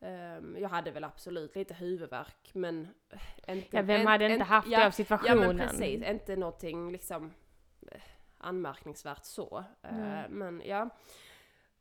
[0.00, 2.88] Ehm, jag hade väl absolut lite huvudvärk men
[3.48, 3.76] inte...
[3.76, 5.38] Ja, vem en- hade inte en- haft det ja, av situationen?
[5.42, 7.32] Ja men precis, inte någonting liksom
[7.92, 8.00] eh,
[8.38, 9.64] anmärkningsvärt så.
[9.82, 10.26] Eh, Nej.
[10.28, 10.88] Men ja.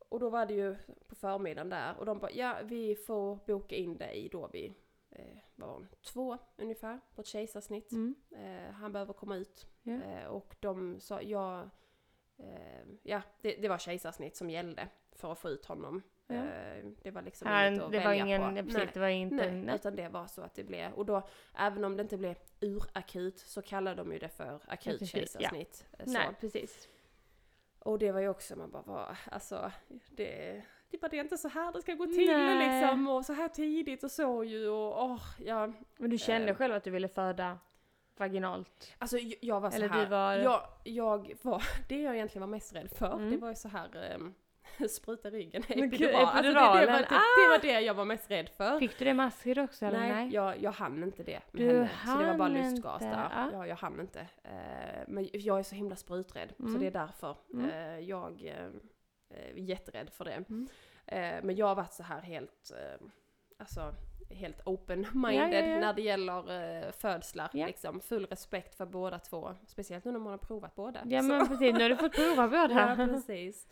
[0.09, 0.75] Och då var det ju
[1.07, 4.73] på förmiddagen där och de bara ja vi får boka in dig då vid
[5.11, 7.91] eh, vad var hon, två ungefär på ett kejsarsnitt.
[7.91, 8.15] Mm.
[8.31, 9.67] Eh, han behöver komma ut.
[9.83, 9.93] Ja.
[10.03, 11.69] Eh, och de sa ja,
[12.37, 16.01] eh, ja det, det var kejsarsnitt som gällde för att få ut honom.
[16.27, 16.35] Ja.
[16.35, 18.55] Eh, det var liksom Ja, inget att det var välja ingen, på.
[18.55, 18.89] precis, Nej.
[18.93, 19.75] det var inte, Nej, nej.
[19.75, 23.39] utan det var så att det blev, och då, även om det inte blev urakut
[23.39, 25.85] så kallar de ju det för akut kejsarsnitt.
[25.99, 26.11] Eh, Så.
[26.11, 26.87] nej, precis.
[27.79, 29.71] Och det var ju också, man bara, vad, alltså,
[30.09, 32.79] det, det, bara, det är inte så här det ska gå till Nej.
[32.81, 35.71] liksom, och så här tidigt och så ju, och åh, ja.
[35.97, 36.55] Men du kände Eh.
[36.55, 37.57] själv att du ville föda
[38.17, 38.95] vaginalt?
[38.97, 42.51] Alltså jag- var så Eller du här, var- jag, jag var, det jag egentligen var
[42.55, 43.29] mest rädd för, Mm.
[43.31, 44.33] det var ju så här, um,
[44.89, 46.15] spruta ryggen, epidural.
[46.25, 48.79] Alltså det, det, var, det, det var det jag var mest rädd för.
[48.79, 50.11] Fick du det med Astrid också eller nej?
[50.11, 51.89] Nej, Jag, jag hann inte det med Du henne.
[52.05, 53.29] Så det var bara lustgas inte, där.
[53.35, 53.49] ja.
[53.53, 54.19] Ja, jag hann inte.
[54.43, 56.53] Eh, men jag är så himla spruträdd.
[56.57, 56.79] Så Mm.
[56.79, 57.35] det är därför.
[57.53, 57.69] Mm.
[57.69, 58.53] Eh, jag
[59.33, 60.31] eh, jätterädd för det.
[60.49, 60.67] Mm.
[61.05, 63.07] Eh, men jag har varit så här helt, eh,
[63.57, 63.95] alltså
[64.29, 65.79] helt open-minded Ja, ja, ja.
[65.79, 66.51] när det gäller
[66.85, 67.49] eh, födslar.
[67.53, 69.55] Liksom, full respekt för båda två.
[69.67, 71.01] Speciellt nu när man har provat båda.
[71.05, 72.95] Ja Så- men precis, nu har du fått prova båda.
[72.97, 73.67] Ja, precis.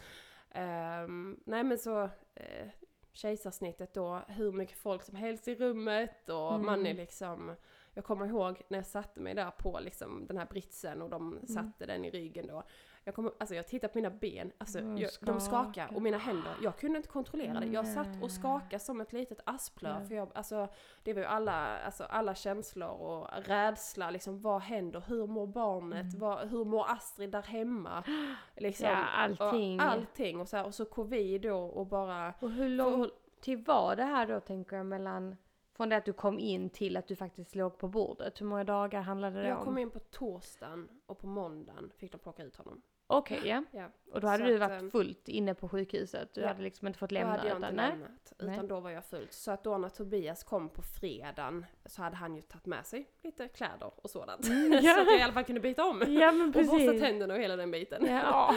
[0.51, 2.03] Ehm, nej men så
[2.35, 2.67] eh,
[3.13, 6.65] kejsarsnittet då, hur mycket folk som helst i rummet och Mm.
[6.65, 7.55] man är liksom
[7.93, 11.39] jag kommer ihåg när jag satte mig där på liksom den här britsen och de
[11.47, 12.63] satte den i ryggen då.
[13.09, 15.39] Jag, kommer, alltså jag tittade på mina ben, alltså Mm, jag, de skaka.
[15.71, 17.65] skakade och mina händer, jag kunde inte kontrollera det.
[17.65, 19.99] Jag satt och skakade som ett litet asplöv.
[19.99, 20.07] Nej.
[20.07, 20.67] För jag, alltså,
[21.03, 25.03] det var ju alla, alltså, alla känslor och rädsla, liksom vad händer?
[25.07, 26.05] Hur mår barnet?
[26.13, 26.19] Mm.
[26.19, 28.03] Vad, hur mår Astrid där hemma?
[28.55, 29.79] Liksom, Ja, allting.
[29.79, 32.33] och allting och så, här, och så covid då och bara...
[32.39, 33.09] Och hur lång
[33.41, 35.37] tid var det här då tänker jag mellan
[35.77, 38.41] från det att du kom in till att du faktiskt låg på bordet?
[38.41, 39.65] Hur många dagar handlade det Jag om?
[39.65, 42.81] kom in på torsdagen och på måndagen fick de plocka ut honom.
[43.11, 43.63] Okej, ja.
[43.71, 43.89] Ja.
[44.11, 46.33] Och då hade Så du att, varit ehm, fullt inne på sjukhuset?
[46.33, 46.47] Du ja.
[46.47, 47.31] hade liksom inte fått Då lämna?
[47.31, 47.89] hade jag inte utan, nej.
[47.89, 48.67] lämnat, utan Nej.
[48.67, 49.33] då var jag fullt.
[49.33, 53.09] Så att då när Tobias kom på fredagen så hade han ju tagit med sig
[53.21, 54.47] lite kläder och sådant.
[54.47, 55.01] Mm, så ja.
[55.01, 56.03] att jag i alla fall kunde byta om.
[56.07, 57.01] Ja men Och borsta precis.
[57.01, 58.05] tänderna och hela den biten.
[58.05, 58.55] Ja.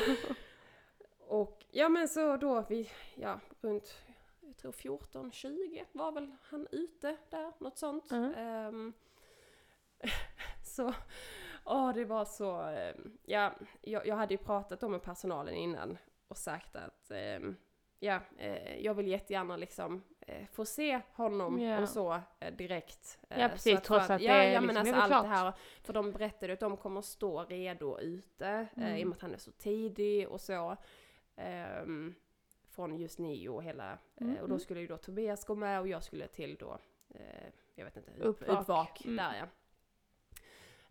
[1.19, 3.95] Och ja men så då vi, ja runt,
[4.41, 8.11] jag tror 14-20 var väl han ute där, något sånt.
[8.12, 8.35] Mm.
[8.35, 8.93] Ehm,
[10.62, 10.95] så,
[11.64, 15.98] åh det var så, ehm, ja jag, jag hade ju pratat om med personalen innan
[16.29, 17.57] och sagt att ehm,
[17.98, 21.83] ja, eh, jag vill jättegärna liksom eh, få se honom Ja.
[21.83, 23.18] och så eh, direkt.
[23.29, 24.98] Eh, Ja, så precis, för trots att det ja, är ja, men liksom- alltså det
[24.98, 28.83] är väl allt det här, för de berättade att de kommer stå redo ute, eh,
[28.83, 29.09] i och Mm.
[29.09, 30.77] med att han är så tidig och så.
[31.37, 32.14] ehm,
[32.70, 34.61] från just Nio och hela, Mm, eh, och då mm.
[34.61, 36.79] skulle ju då Tobias gå med och jag skulle till då,
[37.14, 38.61] eh, jag vet inte, upp, Uppvak.
[38.61, 39.16] uppvak, Mm.
[39.16, 39.46] där ja.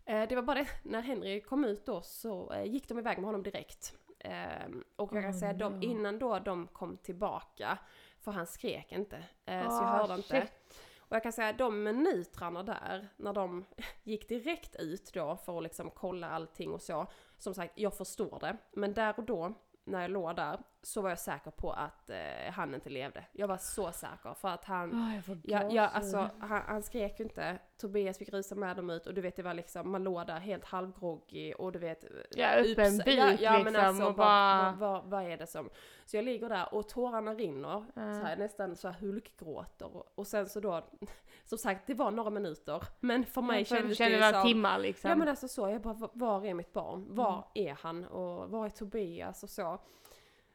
[0.04, 3.18] Eh, det var bara det, när Henry kom ut då så eh, gick de iväg
[3.18, 3.94] med honom direkt.
[4.18, 5.82] Ehm, och jag kan Oh, säga de, no.
[5.84, 7.78] innan då de kom tillbaka,
[8.20, 10.28] för han skrek inte, eh, så jag Ah, hörde inte.
[10.40, 10.52] shit.
[10.98, 13.64] Och jag kan säga de minuterna där, när de
[14.02, 17.06] gick direkt ut då för att liksom kolla allting och så.
[17.38, 18.56] Som sagt, jag förstår det.
[18.72, 19.52] Men där och då,
[19.84, 23.24] när jag låg där, så var jag säker på att eh, han inte levde.
[23.32, 26.82] Jag var så säker för att han, Åh, jag får Ja, ja alltså han, han
[26.82, 27.58] skrek ju inte.
[27.80, 30.38] Tobias fick rusa med dem ut och du vet det var liksom, man låg där
[30.40, 32.04] helt halvgroggig och du vet...
[32.30, 35.70] Ja, öppen ups- buk liksom, och vad, bara- vad, vad, vad är det som...
[36.06, 38.20] Så jag ligger där och tårarna rinner, Ja.
[38.20, 39.96] så här, nästan så här hulkgråter.
[39.96, 40.84] Och, och sen så då,
[41.44, 44.42] som sagt det var några minuter, men för mig Ja, för kändes kände det som...
[44.46, 45.10] timmar liksom.
[45.10, 47.06] Ja men alltså så, jag bara, "Va- var är mitt barn?
[47.14, 47.68] Var Mm.
[47.70, 48.04] är han?
[48.04, 49.42] Och var är Tobias?
[49.42, 49.78] Och så.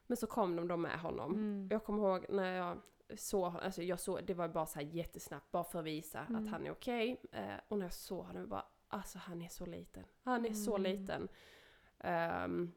[0.08, 1.34] Men så kom de då med honom.
[1.34, 1.68] Mm.
[1.72, 2.78] Jag kommer ihåg när jag
[3.20, 6.44] såg, alltså jag såg, det var bara så här jättesnabbt, bara för att visa Mm.
[6.46, 7.22] att han är okej.
[7.32, 10.04] Eh, och när jag såg honom, jag bara, alltså han är så liten.
[10.24, 10.92] Han är så Mm.
[10.92, 11.28] liten.
[12.00, 12.72] Ehm,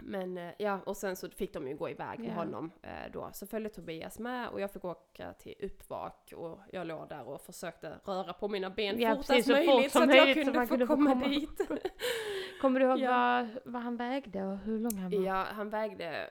[0.00, 2.34] men eh, ja, och sen så fick de ju gå iväg med Ja.
[2.34, 3.30] honom eh, då.
[3.32, 7.40] Så följde Tobias med och jag fick åka till uppvak och jag låg där och
[7.40, 10.24] försökte röra på mina ben Ja, fortast precis, så fort möjligt så som att jag
[10.26, 11.28] möjligt så kunde få kunde få komma, komma.
[11.28, 11.68] dit.
[12.60, 13.10] Kommer du ihåg Ja.
[13.10, 15.22] vad, vad han vägde och hur lång han var?
[15.26, 16.30] Ja, han vägde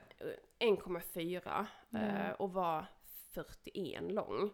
[0.60, 1.99] eh, 1,4 Ja.
[1.99, 2.86] eh, och var
[3.34, 4.51] 41 lång.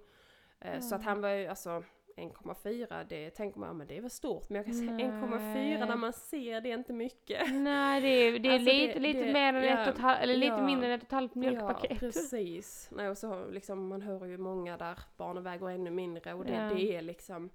[0.59, 0.97] Eh, Så Ja.
[0.99, 1.83] att han var ju alltså
[2.15, 4.49] 1,4, det tänker man, men det är väl stort.
[4.49, 5.05] Men jag kan säga Nej.
[5.05, 7.53] 1,4 när man ser det är inte mycket.
[7.53, 9.93] Nej, det är, det är Alltså, lite, det- lite det- mer än ja, ett och
[9.93, 10.65] ett halvt, eller lite ja.
[10.65, 11.91] mindre än ett och ett halvt mjölkpaket.
[11.91, 12.89] Ja, precis.
[12.91, 16.53] Nej, och så liksom, man hör ju många där barnen väger ännu mindre och det,
[16.53, 16.73] Ja.
[16.75, 17.49] det är liksom,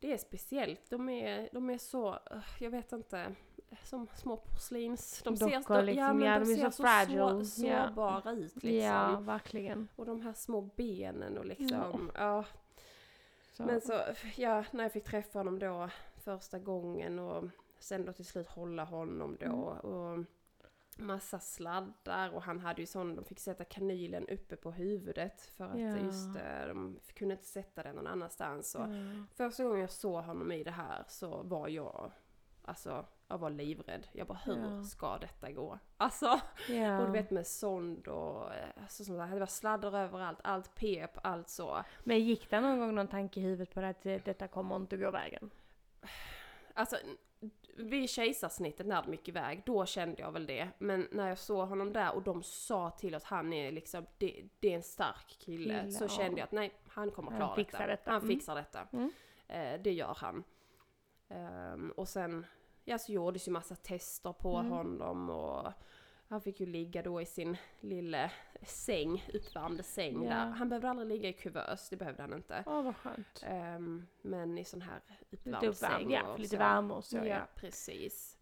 [0.00, 0.90] det är speciellt.
[0.90, 2.18] De är, de är så, eh,
[2.60, 3.34] jag vet inte,
[3.82, 5.22] som små porslins.
[5.24, 7.86] De ser, Dockor liksom, ja, de de ser så fragile, Så, ja.
[7.88, 8.90] sårbara ut liksom.
[8.90, 9.88] Ja, verkligen.
[9.96, 12.44] Och de här små benen och liksom, ja.
[13.56, 13.62] Så.
[13.62, 14.02] Men så,
[14.36, 17.44] ja, när jag fick träffa honom då första gången och
[17.78, 20.24] sen då till slut hålla honom då och
[20.98, 25.64] massa sladdar och han hade ju sån, de fick sätta kanylen uppe på huvudet för
[25.64, 25.96] att Ja.
[25.96, 28.74] just eh, de kunde inte sätta den någon annanstans.
[28.74, 29.24] Och Ja.
[29.34, 32.12] Första gången jag såg honom i det här så var jag,
[32.62, 34.06] alltså jag var livrädd.
[34.12, 34.84] Jag bara hur Ja.
[34.84, 35.78] ska detta gå?
[35.96, 36.98] Alltså, Ja.
[37.00, 39.26] och du vet med sond och eh, alltså, sånt där.
[39.34, 41.84] det var sladdar överallt, allt pep, allt så.
[42.04, 44.76] Men gick det någon gång någon tanke i huvudet på det att eh, detta kommer
[44.76, 45.50] inte gå vägen?
[46.78, 46.96] Alltså
[47.76, 50.68] vid kejsarsnittet när de gick iväg, då kände jag väl det.
[50.78, 54.44] Men när jag såg honom där och de sa till oss han är liksom, det,
[54.60, 55.80] det är en stark kille.
[55.80, 56.08] Kille, så ja.
[56.08, 58.10] kände jag att nej, han kommer Han klara fixar detta.
[58.10, 58.28] Han Mm.
[58.36, 58.86] fixar detta.
[58.92, 59.12] Mm.
[59.48, 60.44] Eh, det gör han.
[61.28, 62.46] Ehm, och sen,
[62.88, 64.72] ja så gjordes ju massa tester på Mm.
[64.72, 65.72] honom och
[66.28, 68.30] han fick ju ligga då i sin lilla
[68.62, 70.28] säng, uppvärmd säng Ja.
[70.30, 70.46] där.
[70.46, 72.64] Han behövde aldrig ligga i kuvös, det behövde han inte.
[72.66, 73.42] Åh vad skönt.
[73.46, 77.40] Ehm, men i sån här uppvärmd säng ja, lite värme och så Ja, ja.
[77.54, 78.35] precis.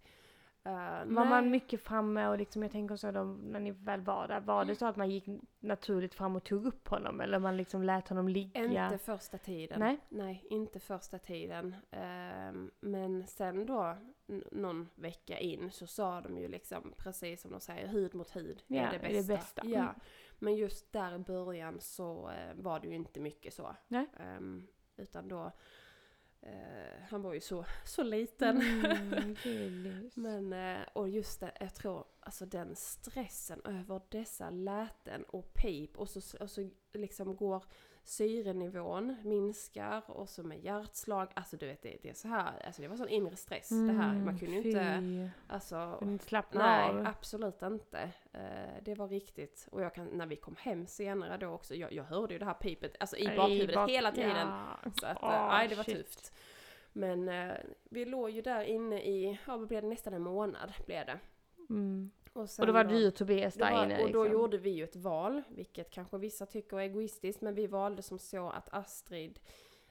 [0.66, 4.28] Uh, Var man mycket framme och liksom jag tänker så de, när ni väl var
[4.28, 5.24] där, var det så att man gick
[5.60, 8.64] naturligt fram och tog upp honom eller man liksom lät honom ligga?
[8.64, 9.80] Inte första tiden.
[9.80, 9.98] Nej.
[10.08, 11.76] Nej, inte första tiden.
[11.90, 13.96] Ehm, men sen då,
[14.52, 18.62] någon vecka in, så sa de ju liksom, precis som de säger, hud mot hud
[18.66, 19.34] Ja, är det är det bästa.
[19.34, 19.62] bästa.
[19.66, 19.80] Ja.
[19.82, 19.94] Mm.
[20.38, 23.76] Men just där i början så eh, var det ju inte mycket så.
[23.88, 24.06] Nej.
[24.20, 25.52] Ehm, utan då,
[26.46, 28.60] eh, han var ju så, så liten.
[28.60, 30.10] Mm.
[30.14, 35.98] Men, eh, och just det, jag tror, alltså den stressen över dessa läten och pip
[35.98, 37.64] och så, och så liksom går
[38.04, 42.82] syrenivån minskar och så med hjärtslag, alltså du vet det, det är så här, alltså
[42.82, 46.66] det var sån inre stress det här, man kunde ju inte, Mm, alltså inte slappna
[46.66, 47.06] Nej, av.
[47.06, 48.10] absolut inte.
[48.32, 49.68] Eh, det var riktigt.
[49.72, 52.44] Och jag kan, när vi kom hem senare då också, jag, jag hörde ju det
[52.44, 54.48] här pipet, alltså i bakhuvudet bak- hela tiden.
[54.48, 54.78] Ja.
[55.00, 55.96] Så att, eh, nej det var shit.
[55.96, 56.32] tufft.
[56.92, 60.72] Men eh, vi låg ju där inne i, ja vad blev det, nästan en månad
[60.86, 61.18] blev det.
[61.70, 62.10] Mm.
[62.34, 64.40] Sen Och då var du och Tobias det där var, inne Och då liksom.
[64.40, 68.18] gjorde vi ju ett val, vilket kanske vissa tycker är egoistiskt, men vi valde som
[68.18, 69.38] så att Astrid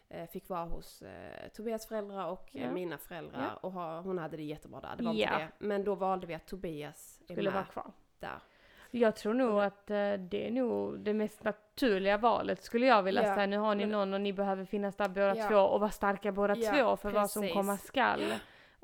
[0.10, 2.72] eh, fick vara hos eh, Tobias föräldrar och eh, Ja.
[2.72, 3.60] mina föräldrar Ja.
[3.62, 5.20] och ha, hon hade det jättebra där, det var Ja.
[5.34, 5.48] inte det.
[5.66, 7.92] Men då valde vi att Tobias skulle vara kvar.
[8.20, 8.40] där.
[8.96, 13.24] Jag tror nog att eh, det är nog det mest naturliga valet skulle jag vilja
[13.28, 13.48] Ja, säga.
[13.48, 16.56] Nu har ni någon och ni behöver finnas där båda två och vara starka båda
[16.56, 17.54] två för vad som precis.
[17.54, 18.34] komma skall.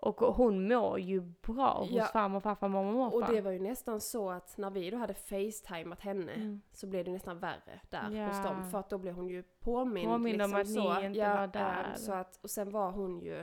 [0.01, 2.05] Och hon mår ju bra hos Ja.
[2.05, 3.17] farmor, farfar, mormor, morfar.
[3.17, 6.62] Och det var ju nästan så att när vi då hade facetimat henne Mm.
[6.71, 8.27] så blev det nästan värre där Ja.
[8.27, 8.69] hos dem.
[8.71, 10.07] För att då blev hon ju påmind.
[10.07, 10.99] Påmind om liksom, att så.
[10.99, 11.83] ni inte ja, var där.
[11.83, 13.39] ehm, så att, och sen var hon ju,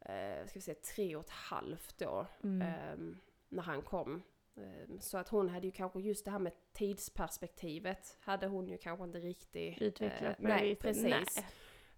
[0.00, 2.26] eh, ska vi säga tre och ett halvt då.
[2.42, 2.62] Mm.
[2.62, 3.16] ehm,
[3.48, 4.22] när han kom.
[4.56, 8.78] Ehm, Så att hon hade ju kanske just det här med tidsperspektivet hade hon ju
[8.78, 11.02] kanske inte riktigt Utvecklat på det nej, precis.
[11.36, 11.46] Nej.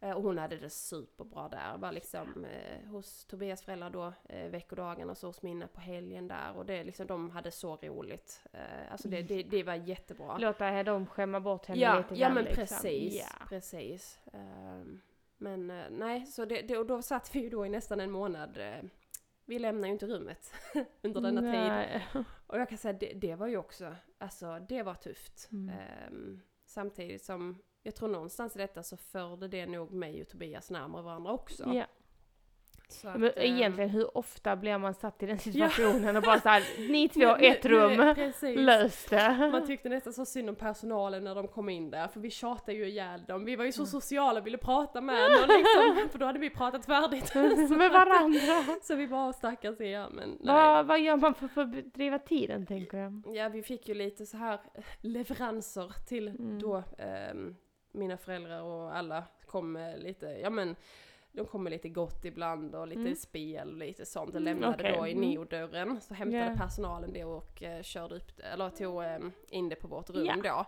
[0.03, 1.79] Eh, Och hon hade det superbra där.
[1.79, 6.29] Var liksom eh, hos Tobias föräldrar då eh, veckodagen och så hos mina på helgen
[6.29, 6.57] där.
[6.57, 8.45] Och det liksom, de hade så roligt.
[8.53, 10.39] Eh, alltså det, det, det var jättebra.
[10.39, 12.67] Låta dem skämma bort henne Ja, lite ja men liksom.
[12.67, 13.15] precis.
[13.21, 13.47] Ja.
[13.49, 14.21] precis.
[14.33, 15.01] Ehm,
[15.37, 18.11] men eh, nej, så det, det, och då satt vi ju då i nästan en
[18.11, 18.59] månad.
[18.59, 18.83] eh,
[19.45, 20.53] vi lämnar ju inte rummet
[21.03, 21.51] under denna tid.
[21.51, 22.07] Nej.
[22.47, 25.49] Och jag kan säga det, det var ju också, alltså det var tufft.
[25.53, 25.75] Mm.
[25.79, 30.71] Ehm, samtidigt som, jag tror någonstans i detta så förde det nog mig och Tobias
[30.71, 31.73] närmare varandra också.
[31.75, 31.85] Ja.
[32.89, 36.41] Så att, Men ehm, egentligen hur ofta blir man satt i den situationen och bara
[36.41, 38.15] såhär, ni två, ett rum,
[38.57, 39.49] lös det.
[39.53, 42.73] Man tyckte nästan så synd om personalen när de kom in där, för vi tjatade
[42.73, 43.45] ju ihjäl dem.
[43.45, 43.91] Vi var ju så Mm.
[43.91, 47.35] sociala och ville prata med någon liksom, för då hade vi pratat färdigt.
[47.79, 48.77] Med varandra.
[48.83, 50.39] så vi bara stackars er, men.
[50.41, 53.23] Vad, vad gör man för för att bedriva tiden tänker jag?
[53.35, 54.61] Ja, vi fick ju lite så här
[55.01, 56.59] leveranser till Mm.
[56.59, 57.57] då ehm,
[57.93, 60.77] mina föräldrar och alla kom med lite, ja men
[61.33, 63.17] de kom med lite gott ibland och lite Mm.
[63.17, 64.95] spel och lite sånt och Mm, lämnade okej.
[64.99, 65.31] då i Mm.
[65.31, 66.01] neodörren.
[66.01, 66.57] Så hämtade Ja.
[66.59, 70.25] personalen det och eh, körde upp det, eller tog ehm, in det på vårt rum
[70.27, 70.37] Ja.
[70.43, 70.67] då.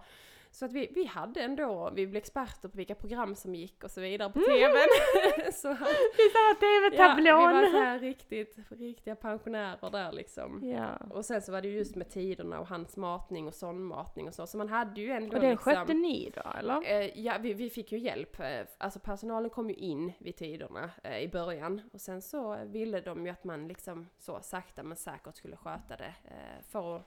[0.54, 3.90] Så att vi, vi hade ändå, vi blev experter på vilka program som gick och
[3.90, 4.50] så vidare på Mm.
[4.50, 5.52] TVn.
[5.52, 5.78] så att,
[6.16, 7.52] Det är såhär ja, vi TV-tablån.
[7.52, 10.60] var så här riktigt, riktiga pensionärer där liksom.
[10.68, 10.96] Ja.
[11.10, 14.34] Och sen så var det ju just med tiderna och hans matning och sondmatning och
[14.34, 14.46] så.
[14.46, 15.74] Så man hade ju ändå Och den liksom...
[15.74, 16.82] skötte ni då eller?
[16.90, 18.40] Eh, ja, vi, vi fick ju hjälp.
[18.40, 21.80] Eh, Alltså personalen kom ju in vid tiderna eh, i början.
[21.92, 25.96] Och sen så ville de ju att man liksom så sakta men säkert skulle sköta
[25.96, 26.14] det.
[26.24, 27.02] Eh, för att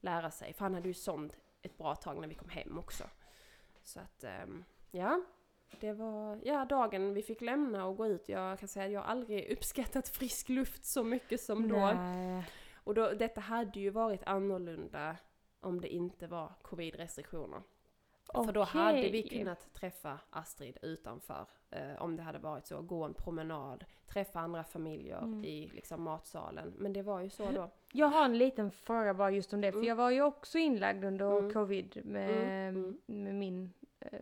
[0.00, 0.52] lära sig.
[0.52, 1.32] För han hade ju sond
[1.66, 3.04] ett bra tag när vi kom hem också.
[3.84, 5.20] Så att, ehm, ja.
[5.80, 8.28] Det var, ja dagen vi fick lämna och gå ut.
[8.28, 11.76] Jag kan säga att jag aldrig uppskattat frisk luft så mycket som då.
[11.76, 12.44] Nej.
[12.84, 15.16] Och då, detta hade ju varit annorlunda
[15.60, 17.62] om det inte var covid-restriktioner.
[18.34, 21.46] För då hade vi kunnat träffa Astrid utanför.
[21.70, 25.44] Eh, om det hade varit så, gå en promenad, träffa andra familjer Mm.
[25.44, 26.74] i liksom, matsalen.
[26.76, 27.70] Men det var ju så då.
[27.96, 29.88] Jag har en liten fråga bara just om det, för Mm.
[29.88, 31.52] jag var ju också inlagd under Mm.
[31.52, 34.20] covid med, Mm, med min eh,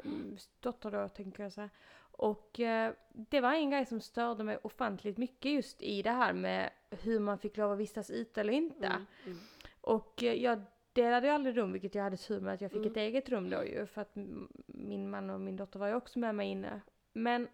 [0.60, 1.70] dotter då, tänker jag säga.
[2.16, 6.32] Och eh, det var en grej som störde mig ofantligt mycket just i det här
[6.32, 8.86] med hur man fick lov att vistas ute eller inte.
[8.86, 9.38] Mm, mm,
[9.80, 12.78] Och eh, jag delade ju aldrig rum, vilket jag hade tur med att jag fick
[12.78, 12.90] Mm.
[12.90, 14.12] ett eget rum då ju, för att
[14.66, 16.80] min man och min dotter var ju också med mig inne.
[17.12, 17.48] Men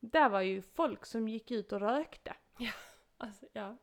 [0.00, 2.32] där var ju folk som gick ut och rökte.
[3.18, 3.76] Alltså, ja.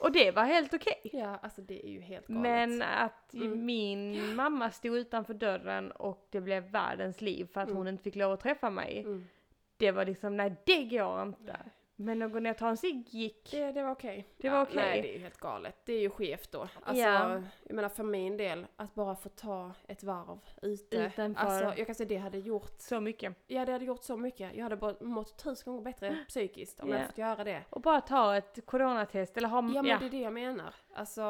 [0.00, 1.00] Och det var helt okej.
[1.12, 2.42] ja, alltså det är ju helt galet.
[2.42, 3.64] Men att Mm.
[3.66, 7.76] min mamma stod utanför dörren och det blev världens liv för att Mm.
[7.76, 8.98] hon inte fick lov att träffa mig.
[9.00, 9.28] Mm.
[9.76, 11.56] Det var liksom, nej det går inte.
[12.02, 13.50] Men att gå ner och ta en cigg gick.
[13.50, 14.26] Det, det var okej.
[14.36, 14.76] Det var okej.
[14.76, 15.76] Nej, det är ju helt galet.
[15.84, 16.60] Det är ju skevt då.
[16.82, 17.42] Alltså, Ja.
[17.64, 20.96] jag menar för min del, att bara få ta ett varv ute.
[20.96, 21.42] Utanför.
[21.44, 23.34] Alltså, jag kan säga det hade gjort Så mycket.
[23.46, 24.54] Ja, det hade gjort så mycket.
[24.54, 26.98] Jag hade bara mått tusen gånger bättre psykiskt om jag Ja.
[27.00, 27.64] hade fått göra det.
[27.70, 29.56] Och bara ta ett coronatest eller ha...
[29.56, 29.98] Ja, men ja.
[30.00, 30.74] det är det jag menar.
[30.94, 31.22] Alltså,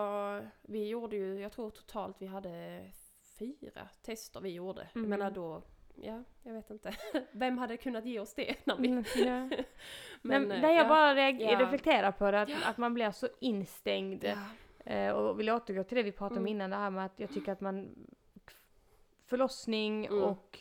[0.62, 2.85] vi gjorde ju, jag tror totalt vi hade
[3.38, 4.88] fyra tester vi gjorde.
[4.92, 5.11] Jag Mm.
[5.11, 5.62] menar då,
[6.03, 6.95] ja, jag vet inte.
[7.33, 8.55] Vem hade kunnat ge oss det?
[8.67, 9.23] När vi, Mm, ja.
[10.23, 10.89] men, Men, eh, när jag ja.
[10.89, 14.25] bara reflekterar på det, att, att man blir så instängd.
[14.85, 16.57] Eh, och vill återgå till det vi pratade om Mm.
[16.57, 17.95] innan, det här med att jag tycker att man
[19.27, 20.23] förlossning Mm.
[20.23, 20.59] och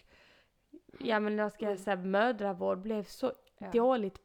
[1.00, 1.84] ja men vad ska jag Mm.
[1.84, 3.32] säga, mödravård blev så
[3.74, 4.22] dåligt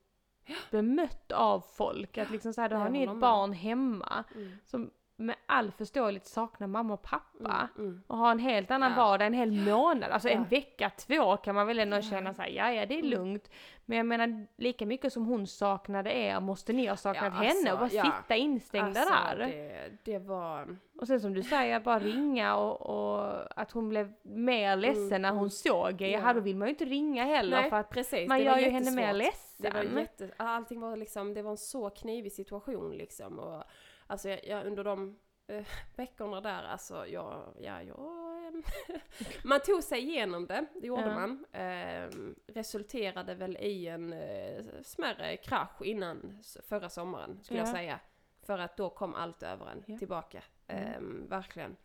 [0.70, 2.18] bemött av folk.
[2.18, 4.52] Att liksom såhär, då Nej, har jag ni ett barn hemma Mm.
[4.64, 7.68] som med all förståeligt saknar mamma och pappa.
[7.76, 7.88] Mm.
[7.88, 8.02] Mm.
[8.06, 8.96] Och har en helt annan Ja.
[8.96, 10.10] vardag en hel månad.
[10.10, 10.46] Alltså en Ja.
[10.50, 12.02] vecka, två kan man väl ändå Ja.
[12.02, 13.10] känna såhär, ja ja det är Mm.
[13.10, 13.50] lugnt.
[13.86, 17.72] Men jag menar lika mycket som hon saknade er måste ni ha saknat Ja, henne
[17.72, 19.36] och bara alltså, sitta instängda Alltså, där.
[19.36, 20.76] Det, det var...
[21.00, 25.22] Och sen som du säger, bara ringa och, och att hon blev mer ledsen Mm,
[25.22, 25.50] när hon mm.
[25.50, 26.08] såg er.
[26.18, 26.32] Ja.
[26.32, 28.28] Då vill man ju inte ringa heller Nej, för att precis.
[28.28, 29.40] man gör ju henne mer jättesvårt.
[29.56, 30.26] Det var ledsen.
[30.28, 33.38] jätte, allting var liksom, det var en så knivig situation liksom.
[33.38, 33.64] Och,
[34.06, 35.64] alltså jag, jag under de eh,
[35.96, 38.62] veckorna där, alltså jag, ja, jag,
[39.44, 41.14] man tog sig igenom det, det gjorde Ja.
[41.14, 41.44] man.
[41.52, 46.38] Ehm, resulterade väl i en eh, smärre krasch innan
[46.68, 47.72] förra sommaren, skulle jag Ja.
[47.72, 48.00] säga.
[48.42, 49.98] För att då kom allt över en Ja.
[49.98, 50.42] tillbaka.
[50.66, 50.84] Mm.
[50.94, 51.76] Ehm, verkligen.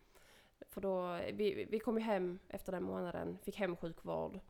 [0.68, 4.40] För då, vi, vi kom ju hem efter den månaden, fick hemsjukvård.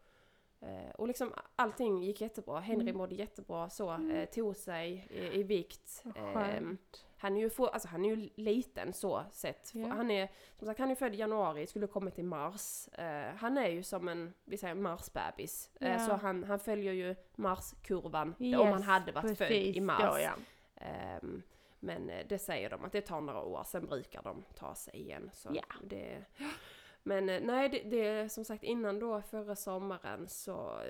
[0.60, 2.60] Eh, och liksom allting gick jättebra.
[2.60, 2.96] Henry Mm.
[2.96, 4.10] mådde jättebra så, Mm.
[4.10, 6.04] eh, tog sig i, i vikt.
[6.34, 7.06] Skönt.
[7.22, 9.70] Han är ju få, alltså han är ju liten så sett.
[9.74, 9.88] Ja.
[9.88, 12.88] Han är, som sagt, han är född i januari, skulle kommit i mars.
[12.88, 15.70] Eh, han är ju som en, vi säger marsbebis.
[15.80, 15.98] Eh, Ja.
[15.98, 20.00] så han, han följer ju marskurvan om Yes, han hade varit född i mars.
[20.14, 20.32] Då, ja.
[20.76, 21.42] Ehm,
[21.80, 24.94] men eh, det säger de att det tar några år, sen brukar de ta sig
[24.96, 25.30] igen.
[25.32, 25.62] Så Ja.
[25.82, 26.24] det,
[27.02, 30.80] men eh, nej, det, det som sagt innan då förra sommaren så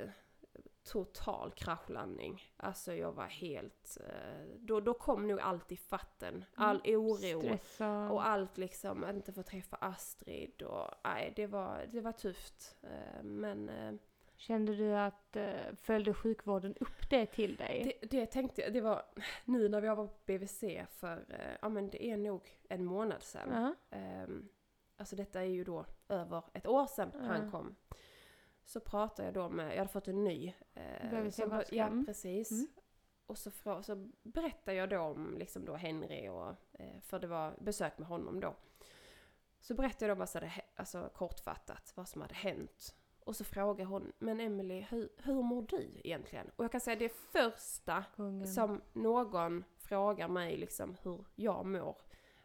[0.85, 2.43] total kraschlandning.
[2.57, 6.45] Alltså jag var helt, eh, då, då kom nog allt i fatten.
[6.55, 8.27] All oro Stress och...
[8.27, 12.77] allt liksom, att inte få träffa Astrid och nej, det var, det var tufft.
[12.83, 13.93] Eh, Men eh,
[14.37, 17.99] Kände du att uh, följde sjukvården upp det till dig?
[18.01, 19.03] det, det tänkte jag, det var
[19.45, 21.25] nu när vi var på BVC för,
[21.63, 23.49] ja men det är nog en månad sedan.
[23.91, 23.97] Ja.
[23.99, 24.49] Ehm,
[24.97, 27.21] alltså detta är ju då över ett år sedan Ja.
[27.21, 27.77] han kom.
[28.71, 30.55] Så pratade jag då med, jag hade fått en ny.
[30.75, 31.77] Eh, BVC-sköterska.
[31.77, 32.07] ja, Mm.
[32.07, 32.51] precis.
[32.51, 32.67] Mm.
[33.27, 33.51] Och så,
[33.83, 38.09] så berättade jag då om liksom då Henry och, eh, för det var besök med
[38.09, 38.55] honom då.
[39.61, 42.95] Så berättade jag då hade, hä- alltså kortfattat, vad som hade hänt.
[43.21, 46.51] Och så frågade hon, men Emily hur, hur mår du egentligen?
[46.57, 48.47] Och jag kan säga det första Gången.
[48.49, 51.97] som någon frågar mig liksom hur jag mår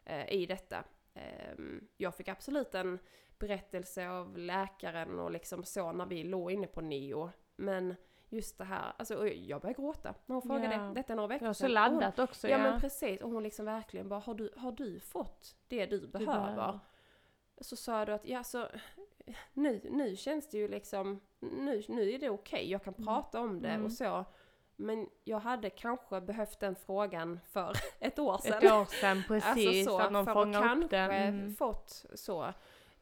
[0.04, 0.84] eh, i detta.
[1.14, 2.98] Ehm, jag fick absolut en
[3.38, 7.30] berättelse av läkaren och liksom så när vi låg inne på Neo.
[7.56, 7.94] Men
[8.28, 10.82] just det här, alltså jag började gråta när hon frågade Ja.
[10.82, 10.94] det.
[10.94, 11.66] Detta några Det veckor var så sedan.
[11.66, 12.46] Och laddat också.
[12.46, 15.86] Hon, ja men precis, och hon liksom verkligen bara, har du, har du fått det
[15.86, 16.78] du Du behöver?
[17.60, 18.68] Så sa du att, ja så
[19.52, 23.06] nu, nu känns det ju liksom, nu, nu är det okej, jag kan Mm.
[23.06, 23.84] prata om det Mm.
[23.84, 24.24] och så.
[24.78, 28.58] Men jag hade kanske behövt den frågan för ett år sedan.
[28.62, 29.66] Ett år sedan, precis.
[29.68, 30.96] Alltså så, att någon fångar upp det.
[30.96, 31.54] kanske Mm.
[31.54, 32.52] fått så.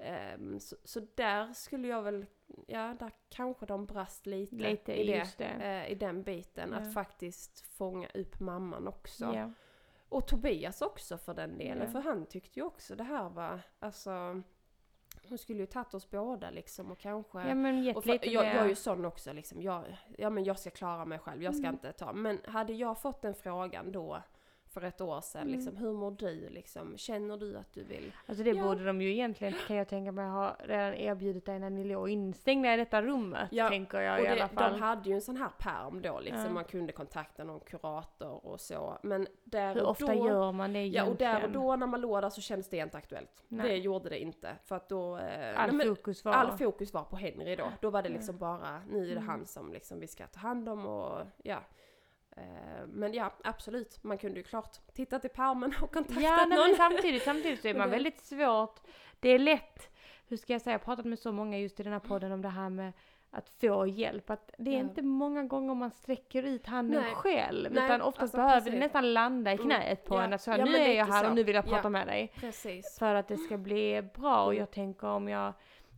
[0.04, 0.76] Ehm, så.
[0.84, 2.26] Så där skulle jag väl,
[2.66, 5.44] ja där kanske de brast lite, Lite i, det, det.
[5.44, 6.70] eh, i den biten.
[6.72, 6.78] Ja.
[6.78, 9.24] Att faktiskt fånga upp mamman också.
[9.34, 9.50] Ja.
[10.08, 11.92] Och Tobias också för den delen, Ja.
[11.92, 14.42] för han tyckte ju också det här var, alltså
[15.28, 17.38] hon skulle ju tagit oss båda liksom och kanske...
[17.48, 19.84] ja men gett och för, lite jag, jag är ju sån också liksom, jag,
[20.18, 21.74] ja men jag ska klara mig själv, jag ska Mm.
[21.74, 22.12] inte ta.
[22.12, 24.22] Men hade jag fått den frågan då
[24.74, 25.52] för ett år sedan, Mm.
[25.54, 26.96] liksom, hur mår du liksom?
[26.96, 28.12] Känner du att du vill?
[28.26, 28.62] Alltså det Ja.
[28.64, 32.10] borde de ju egentligen, kan jag tänka mig, ha redan erbjudit dig när ni låg
[32.10, 33.48] instängda i detta rummet.
[33.52, 34.72] Ja, Tänker jag och i det, alla fall.
[34.72, 36.50] de hade ju en sån här pärm då liksom, Ja.
[36.50, 38.98] man kunde kontakta någon kurator och så.
[39.02, 41.08] Men där Hur och ofta då, gör man det Ja egentligen?
[41.34, 43.44] och där och då när man låg där så kändes det inte aktuellt.
[43.48, 43.68] Nej.
[43.68, 44.56] Det gjorde det inte.
[44.64, 45.18] För att då...
[45.18, 46.32] eh, All nej, fokus var...
[46.32, 47.64] All fokus var på Henry då.
[47.80, 48.14] Då var det Ja.
[48.14, 49.28] liksom bara, nu är det Mm.
[49.28, 51.58] han som liksom vi ska ta hand om och ja.
[52.36, 54.04] Eh, Men ja, absolut.
[54.04, 56.58] Man kunde ju klart tittat i pärmen och kontaktat Ja, någon.
[56.58, 58.80] men samtidigt, samtidigt så är man väldigt svårt.
[59.20, 59.90] Det är lätt,
[60.28, 62.32] hur ska jag säga, jag har pratat med så många just i den här podden
[62.32, 62.92] om det här med
[63.30, 64.30] att få hjälp.
[64.30, 64.80] Att det är Ja.
[64.80, 67.14] inte många gånger man sträcker ut handen Nej.
[67.14, 67.72] själv.
[67.72, 69.66] Nej, utan oftast alltså behöver det nästan landa i Mm.
[69.66, 70.22] knät på Ja.
[70.22, 70.32] en.
[70.32, 71.28] Att så, Ja, nu är jag här så.
[71.28, 71.88] och nu vill jag prata Ja.
[71.88, 72.32] med dig.
[72.36, 72.98] Precis.
[72.98, 74.44] För att det ska bli bra.
[74.44, 75.52] Och jag tänker om jag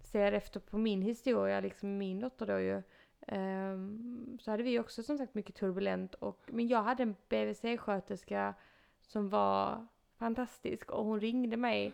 [0.04, 2.82] ser efter på min historia, liksom min dotter då ju.
[3.26, 6.14] Ehm, så hade vi också som sagt mycket turbulent.
[6.14, 8.54] Och, men jag hade en BVC-sköterska
[9.00, 9.86] som var
[10.18, 10.90] fantastisk.
[10.90, 11.92] Och hon ringde mig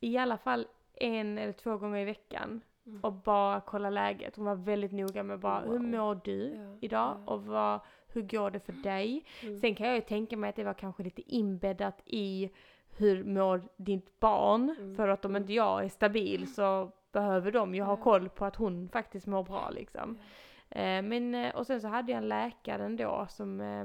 [0.00, 2.60] i alla fall en eller två gånger i veckan.
[2.86, 3.00] Mm.
[3.00, 4.36] Och bara kolla läget.
[4.36, 5.82] Hon var väldigt noga med bara, hur Wow.
[5.82, 7.16] mår du Ja, idag?
[7.26, 7.32] ja.
[7.32, 9.24] Och vad, hur går det för dig?
[9.42, 9.58] Mm.
[9.60, 12.50] Sen kan jag ju tänka mig att det var kanske lite inbäddat i
[12.96, 14.74] hur mår ditt barn?
[14.78, 15.42] Mm, För att om mm.
[15.42, 18.02] inte jag är stabil så behöver de ju ha Ja.
[18.02, 20.18] koll på att hon faktiskt mår bra liksom.
[20.74, 23.84] Eh, men, eh, och sen så hade jag en läkare ändå som, eh,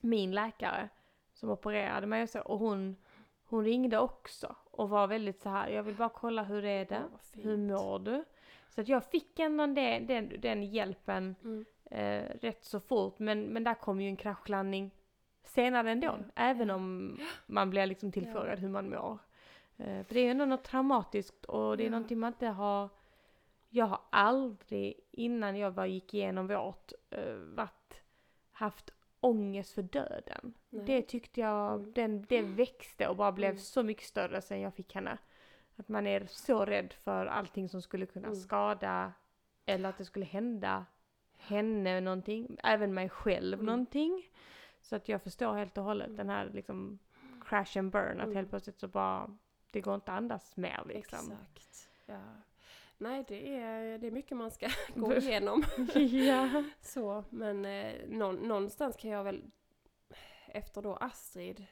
[0.00, 0.88] min läkare,
[1.34, 2.96] som opererade mig och så, och hon,
[3.44, 7.02] hon ringde också och var väldigt så här, jag vill bara kolla hur är det?
[7.32, 7.46] Fint.
[7.46, 8.24] hur mår du?
[8.68, 11.64] Så att jag fick ändå den, den, den hjälpen Mm.
[11.90, 13.18] eh, rätt så fort.
[13.18, 14.90] Men, men där kom ju en kraschlandning
[15.44, 16.06] senare ändå.
[16.06, 18.60] Ja, Även om man blir liksom tillfrågad Ja.
[18.60, 19.18] hur man mår.
[19.76, 21.90] Eh, för det är ju ändå något traumatiskt och det är Ja.
[21.90, 22.88] någonting man inte har...
[23.68, 28.02] Jag har aldrig innan jag bara gick igenom vårt eh, varit,
[28.52, 28.90] haft
[29.20, 30.54] ångest för döden.
[30.70, 30.84] Nej.
[30.86, 31.92] Det tyckte jag, Mm.
[31.92, 33.60] den, det växte och bara blev Mm.
[33.62, 35.18] så mycket större sen jag fick henne.
[35.76, 38.40] Att man är så rädd för allting som skulle kunna Mm.
[38.40, 39.12] skada
[39.66, 40.86] eller att det skulle hända
[41.36, 43.66] henne någonting, även mig själv Mm.
[43.66, 44.22] någonting.
[44.80, 46.16] Så att jag förstår helt och hållet Mm.
[46.16, 46.98] den här liksom
[47.44, 48.36] crash and burn, att Mm.
[48.36, 49.36] helt plötsligt så bara,
[49.70, 51.18] det går inte att andas mer liksom.
[51.32, 51.88] Exakt.
[52.06, 52.20] Ja.
[52.98, 55.64] Nej, det är, det är mycket man ska gå igenom.
[56.26, 56.64] ja.
[56.80, 59.42] Så, men eh, någon, någonstans kan jag väl,
[60.46, 61.64] efter då Astrid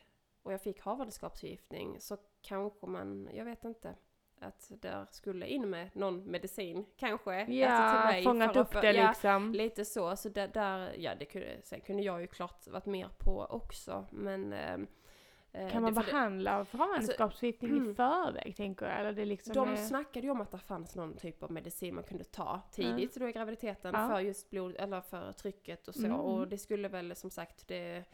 [0.43, 3.95] och jag fick havandeskapsförgiftning så kanske man, jag vet inte.
[4.41, 7.41] att där skulle in med någon medicin kanske.
[7.41, 9.53] alltså Ja, fångat för upp det ja, liksom.
[9.53, 13.09] Lite så, så där, där ja det kunde, sen kunde jag ju klart varit mer
[13.19, 14.79] på också men eh,
[15.73, 17.95] Kan man behandla havandeskapsförgiftning i mm.
[17.95, 19.01] förväg tänker jag?
[19.01, 19.77] Eller det liksom De är...
[19.77, 23.29] snackade ju om att det fanns någon typ av medicin man kunde ta tidigt då
[23.29, 24.09] i graviditeten Ja.
[24.09, 26.07] för just blod, eller för trycket och så.
[26.07, 26.21] Mm.
[26.21, 28.05] Och det skulle väl som sagt det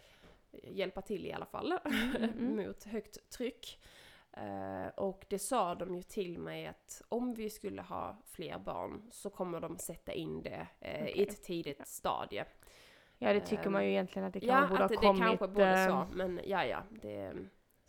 [0.53, 2.66] hjälpa till i alla fall Mm, mm.
[2.66, 3.78] mot högt tryck.
[4.32, 9.03] Eh, och det sa de ju till mig att om vi skulle ha fler barn
[9.11, 11.22] så kommer de sätta in det eh, i Okej.
[11.22, 12.45] ett tidigt stadie.
[13.22, 15.06] Ja det tycker man ju egentligen att det Ja, kanske borde att ha det, det
[15.06, 15.22] kommit.
[15.22, 17.32] kanske borde så, men ja ja, det,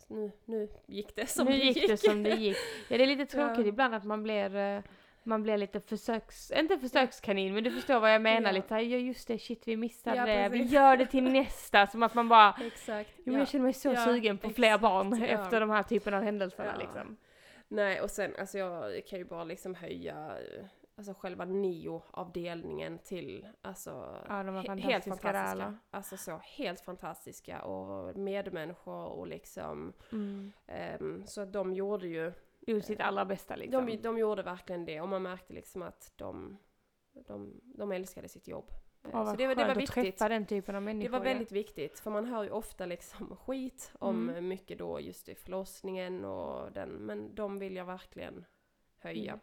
[0.08, 1.88] nu, nu gick det som nu det gick gick.
[1.88, 2.56] det som det gick.
[2.88, 3.68] Ja det är lite tråkigt Ja.
[3.68, 4.80] ibland att man blir eh,
[5.26, 8.52] man blir lite försöks, inte försökskanin men du förstår vad jag menar Ja.
[8.56, 12.02] lite ja just det, shit vi missade Ja, det, vi gör det till nästa, som
[12.02, 13.10] att man bara, Exakt.
[13.16, 15.26] jo, men jag känner mig så Ja, sugen på fler exakt, barn ja.
[15.26, 16.78] efter de här typen av händelserna Ja.
[16.80, 17.16] liksom.
[17.68, 20.64] Nej, och sen alltså jag kan ju bara liksom höja eh,
[20.96, 23.90] alltså själva NIO-avdelningen till alltså
[24.28, 25.78] Ja de var he- fantastiska, helt fantastiska.
[25.90, 30.52] Alltså så helt fantastiska och medmänniskor och liksom Mm.
[30.66, 32.32] ehm, så att de gjorde ju
[32.66, 33.86] Gjorde sitt allra bästa liksom.
[33.86, 36.56] de, de gjorde verkligen det och man märkte liksom att de,
[37.12, 38.70] de, de älskade sitt jobb.
[38.70, 39.94] Eh, Ja, vad så det, var- det var viktigt.
[40.18, 41.10] träffa den typen av Det människor.
[41.12, 41.24] var ja.
[41.24, 44.48] väldigt viktigt, för man hör ju ofta liksom skit om Mm.
[44.48, 48.44] mycket då just i förlossningen och den, men de vill jag verkligen
[48.98, 49.32] höja.
[49.32, 49.40] Mm.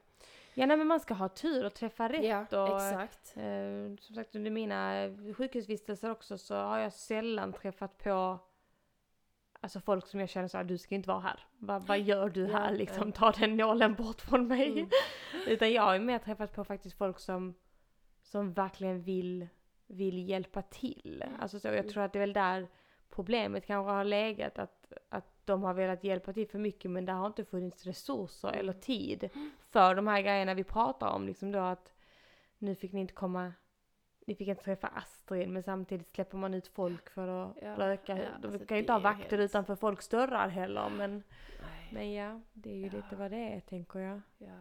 [0.53, 3.33] Ja nej, men man ska ha tur och träffa rätt Ja, och exakt.
[3.37, 8.39] Eh, som sagt under mina sjukhusvistelser också så har jag sällan träffat på
[9.63, 11.39] Alltså folk som jag känner såhär, du ska inte vara här.
[11.57, 13.07] Vad, vad gör du Ja, här liksom?
[13.07, 13.11] ja.
[13.31, 14.71] Ta den nålen bort från mig.
[14.71, 14.89] Mm.
[15.47, 17.53] Utan jag har mer träffat på faktiskt folk som,
[18.21, 19.47] som verkligen vill,
[19.87, 21.23] vill hjälpa till.
[21.39, 21.87] Alltså så, jag Mm.
[21.91, 22.67] tror att det är väl där
[23.09, 24.59] problemet kanske har legat.
[24.59, 28.47] Att, att de har velat hjälpa till för mycket men det har inte funnits resurser
[28.47, 28.59] Mm.
[28.59, 29.29] eller tid
[29.69, 31.27] för de här grejerna vi pratar om.
[31.27, 31.93] Liksom då att
[32.57, 33.53] nu fick ni inte komma,
[34.27, 38.17] ni fick inte träffa Astrid men samtidigt släpper man ut folk för att Ja, röka.
[38.17, 41.23] ja, de alltså kan ju inte ha vakter helt- utanför folks dörrar heller men,
[41.61, 42.91] Nej, men ja, det är ju Ja.
[42.91, 44.21] lite vad det är tänker jag.
[44.37, 44.59] ja.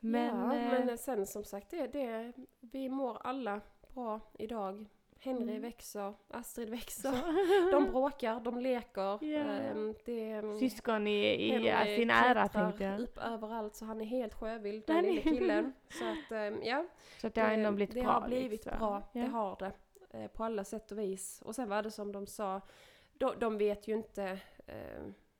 [0.00, 3.60] Men, ja, eh, men sen som sagt, det, det, vi mår alla
[3.94, 4.86] bra idag.
[5.20, 5.62] Henry Mm.
[5.62, 7.12] växer, Astrid växer,
[7.72, 9.24] de bråkar, de leker.
[9.24, 9.38] Ja.
[9.38, 13.00] ehm, det, Syskon i, i Henry sin ära tänkte jag.
[13.00, 15.72] upp överallt så han är helt sjövild, den lille killen.
[15.90, 16.84] Så att ehm, ja,
[17.20, 18.10] Så att det har ändå blivit det bra.
[18.12, 18.78] har blivit liksom.
[18.78, 19.20] bra, Ja.
[19.20, 19.72] det har det.
[20.18, 21.42] Eh, på alla sätt och vis.
[21.44, 22.60] Och sen var det som de sa,
[23.12, 24.38] de, de vet ju inte,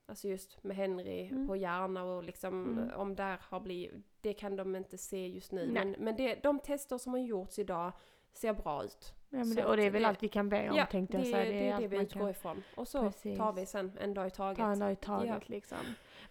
[0.06, 1.46] alltså just med Henry Mm.
[1.48, 3.00] på hjärna och liksom Mm.
[3.00, 5.66] om där har blivit, det kan de inte se just nu.
[5.66, 5.84] Nej.
[5.84, 7.92] Men, men det, de tester som har gjorts idag
[8.38, 9.14] ser bra ut.
[9.30, 11.22] Ja, det, och det är väl det- allt vi kan be om ja, tänkte det,
[11.22, 11.50] jag säga.
[11.52, 12.62] det är det allt vi man utgår kan ifrån.
[12.76, 13.38] Och så Precis.
[13.38, 14.58] tar vi sen en dag i taget.
[14.58, 15.40] ta en dag i taget Ja.
[15.46, 15.78] liksom.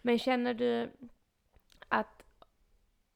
[0.02, 0.92] Men känner du
[1.88, 2.24] att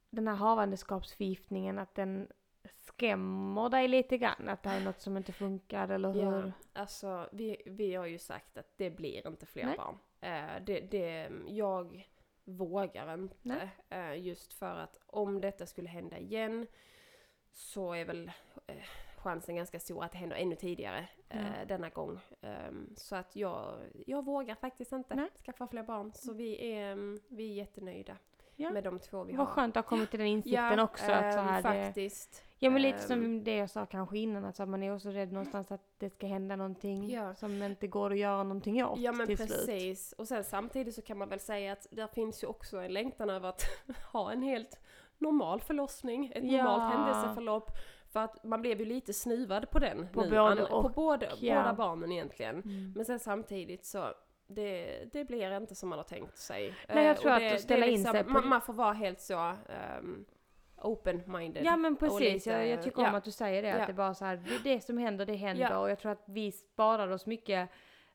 [0.10, 2.28] den här havandeskapsförgiftningen, att den
[2.76, 4.50] skrämmer dig lite grann?
[4.50, 6.22] Att det är något som inte funkar eller hur?
[6.22, 9.78] Ja, alltså vi, vi har ju sagt att det blir inte fler Nej.
[9.78, 9.98] barn.
[10.22, 12.08] Eh, det, det, jag
[12.44, 13.70] vågar inte.
[13.90, 16.68] Eh, just för att om detta skulle hända igen
[17.52, 18.32] så är väl
[19.18, 21.66] chansen ganska stor att det händer ännu tidigare eh, Ja.
[21.68, 22.20] denna gång.
[22.42, 23.74] Ehm, så att jag,
[24.08, 25.30] jag vågar faktiskt inte Nej.
[25.46, 26.12] skaffa fler barn.
[26.16, 28.18] Så vi är, mm, vi är jättenöjda
[28.56, 28.72] Ja.
[28.72, 29.54] med de två vi Vad har.
[29.54, 31.12] skönt att ha kommit till den insikten också.
[31.12, 32.44] Att så ehm, här det, faktiskt.
[32.60, 35.32] ja men lite Ehm, som det jag sa kanske innan, att man är också rädd
[35.32, 37.36] någonstans att det ska hända någonting Ja.
[37.36, 39.50] som inte går att göra någonting åt Ja men till slut.
[39.50, 40.14] precis.
[40.14, 43.30] Och sen samtidigt så kan man väl säga att där finns ju också en längtan
[43.30, 43.64] över att
[44.12, 44.80] ha en helt
[45.18, 46.64] normal förlossning, ett Ja.
[46.64, 47.72] normalt händelseförlopp.
[48.12, 50.30] För att man blev ju lite snuvad på den På nu.
[50.30, 51.56] både på och, både, ja.
[51.56, 52.56] båda barnen egentligen.
[52.56, 52.94] Mm.
[52.96, 54.14] Men sen samtidigt så
[54.48, 56.74] det, det blir inte som man har tänkt sig.
[56.90, 58.94] Nej, jag Eh, tror det, att ställa är in sig på man, man får vara
[58.94, 59.40] helt så
[59.70, 60.26] ehm,
[60.78, 61.64] open-minded.
[61.64, 63.12] Ja men precis, lite- jag, jag tycker om ja.
[63.18, 63.68] att du säger det.
[63.70, 63.82] Ja.
[63.82, 65.78] Att det bara så här, det, det som händer, det händer.
[65.78, 67.70] Och jag tror att vi sparar oss mycket,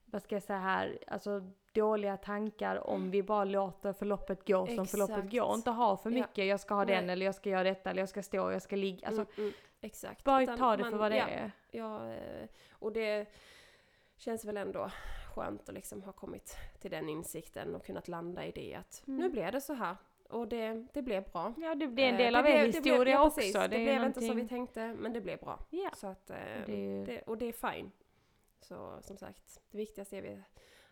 [0.05, 4.87] vad ska jag säga här, alltså dåliga tankar om vi bara låter förloppet gå som
[4.87, 5.33] förloppet Exakt.
[5.33, 5.55] går.
[5.55, 6.15] Inte ha för Ja.
[6.15, 7.13] mycket, jag ska ha den Nej.
[7.13, 9.07] eller jag ska göra detta eller jag ska stå, jag ska ligga.
[9.09, 10.25] Alltså mm, mm, exakt.
[10.25, 11.53] bara Utan ta det för vad det ja, är.
[11.71, 13.27] Ja, eh, och det
[14.17, 14.91] känns väl ändå
[15.35, 19.21] skönt att liksom ha kommit till den insikten och kunnat landa i det att Mm.
[19.21, 19.97] nu blev det så här
[20.29, 21.55] och det, det blev bra.
[21.57, 23.41] Ja det, det är en Eh, del det av er historia blev, ja, också.
[23.41, 24.07] Det, Det, blev någonting...
[24.07, 25.59] inte som vi tänkte men det blev bra.
[25.71, 25.91] Ja.
[25.97, 27.91] Så att, eh, det, och det är fine.
[28.61, 30.43] Så som sagt, det viktigaste är vi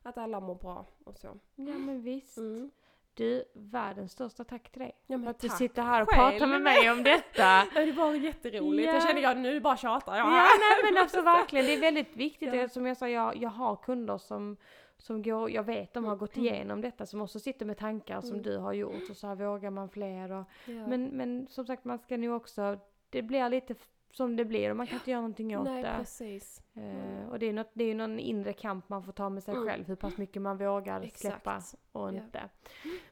[0.05, 1.27] att alla mår bra och så.
[1.55, 2.37] Ja men visst.
[2.39, 2.71] Mm.
[3.15, 4.93] Du, världens största tack till dig.
[5.07, 6.31] Ja, men att du sitter här och själv.
[6.31, 7.67] pratar med mig om detta.
[7.75, 8.87] Det var jätteroligt.
[8.89, 8.93] Ja.
[8.95, 10.27] Jag känner jag nu bara tjatar jag.
[10.27, 10.31] Ja,
[10.61, 12.55] nej men alltså verkligen, det är väldigt viktigt.
[12.55, 12.69] Ja.
[12.69, 14.57] Som jag sa, jag, jag har kunder som,
[14.99, 16.47] som går, jag vet de har gått Mm.
[16.55, 18.43] igenom detta, som också sitter med tankar som Mm.
[18.43, 20.87] du har gjort och så här vågar man fler och Ja.
[20.87, 22.79] men, men som sagt man ska nog också,
[23.11, 23.75] det blir lite
[24.17, 25.95] som det blir och man kan inte göra någonting åt Nej, det.
[25.99, 26.62] precis.
[26.75, 29.43] Eh, och det är, något, det är ju någon inre kamp man får ta med
[29.43, 29.67] sig Mm.
[29.69, 31.75] själv, hur pass mycket man vågar släppa Exakt.
[31.93, 32.12] och Ja.
[32.12, 32.43] inte.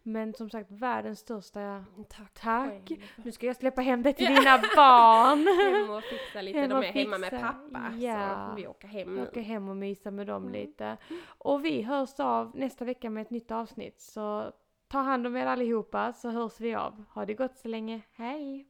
[0.03, 2.35] Men som sagt, världens största Tack.
[2.35, 2.89] tack.
[2.89, 3.01] själv.
[3.25, 4.31] Nu ska jag släppa hem dig till Ja.
[4.41, 5.47] dina barn.
[5.75, 6.59] Hem och fixa lite.
[6.59, 7.93] Hem De och är hemma med pappa.
[7.99, 8.47] Ja.
[8.51, 9.23] Så vi åka hem nu.
[9.23, 10.53] Åka hem och mysa med dem Mm.
[10.53, 10.97] lite.
[11.39, 14.01] Och vi hörs av nästa vecka med ett nytt avsnitt.
[14.01, 14.53] Så
[14.89, 17.05] ta hand om er allihopa så hörs vi av.
[17.15, 18.01] Ha det gott så länge.
[18.13, 18.61] Hej!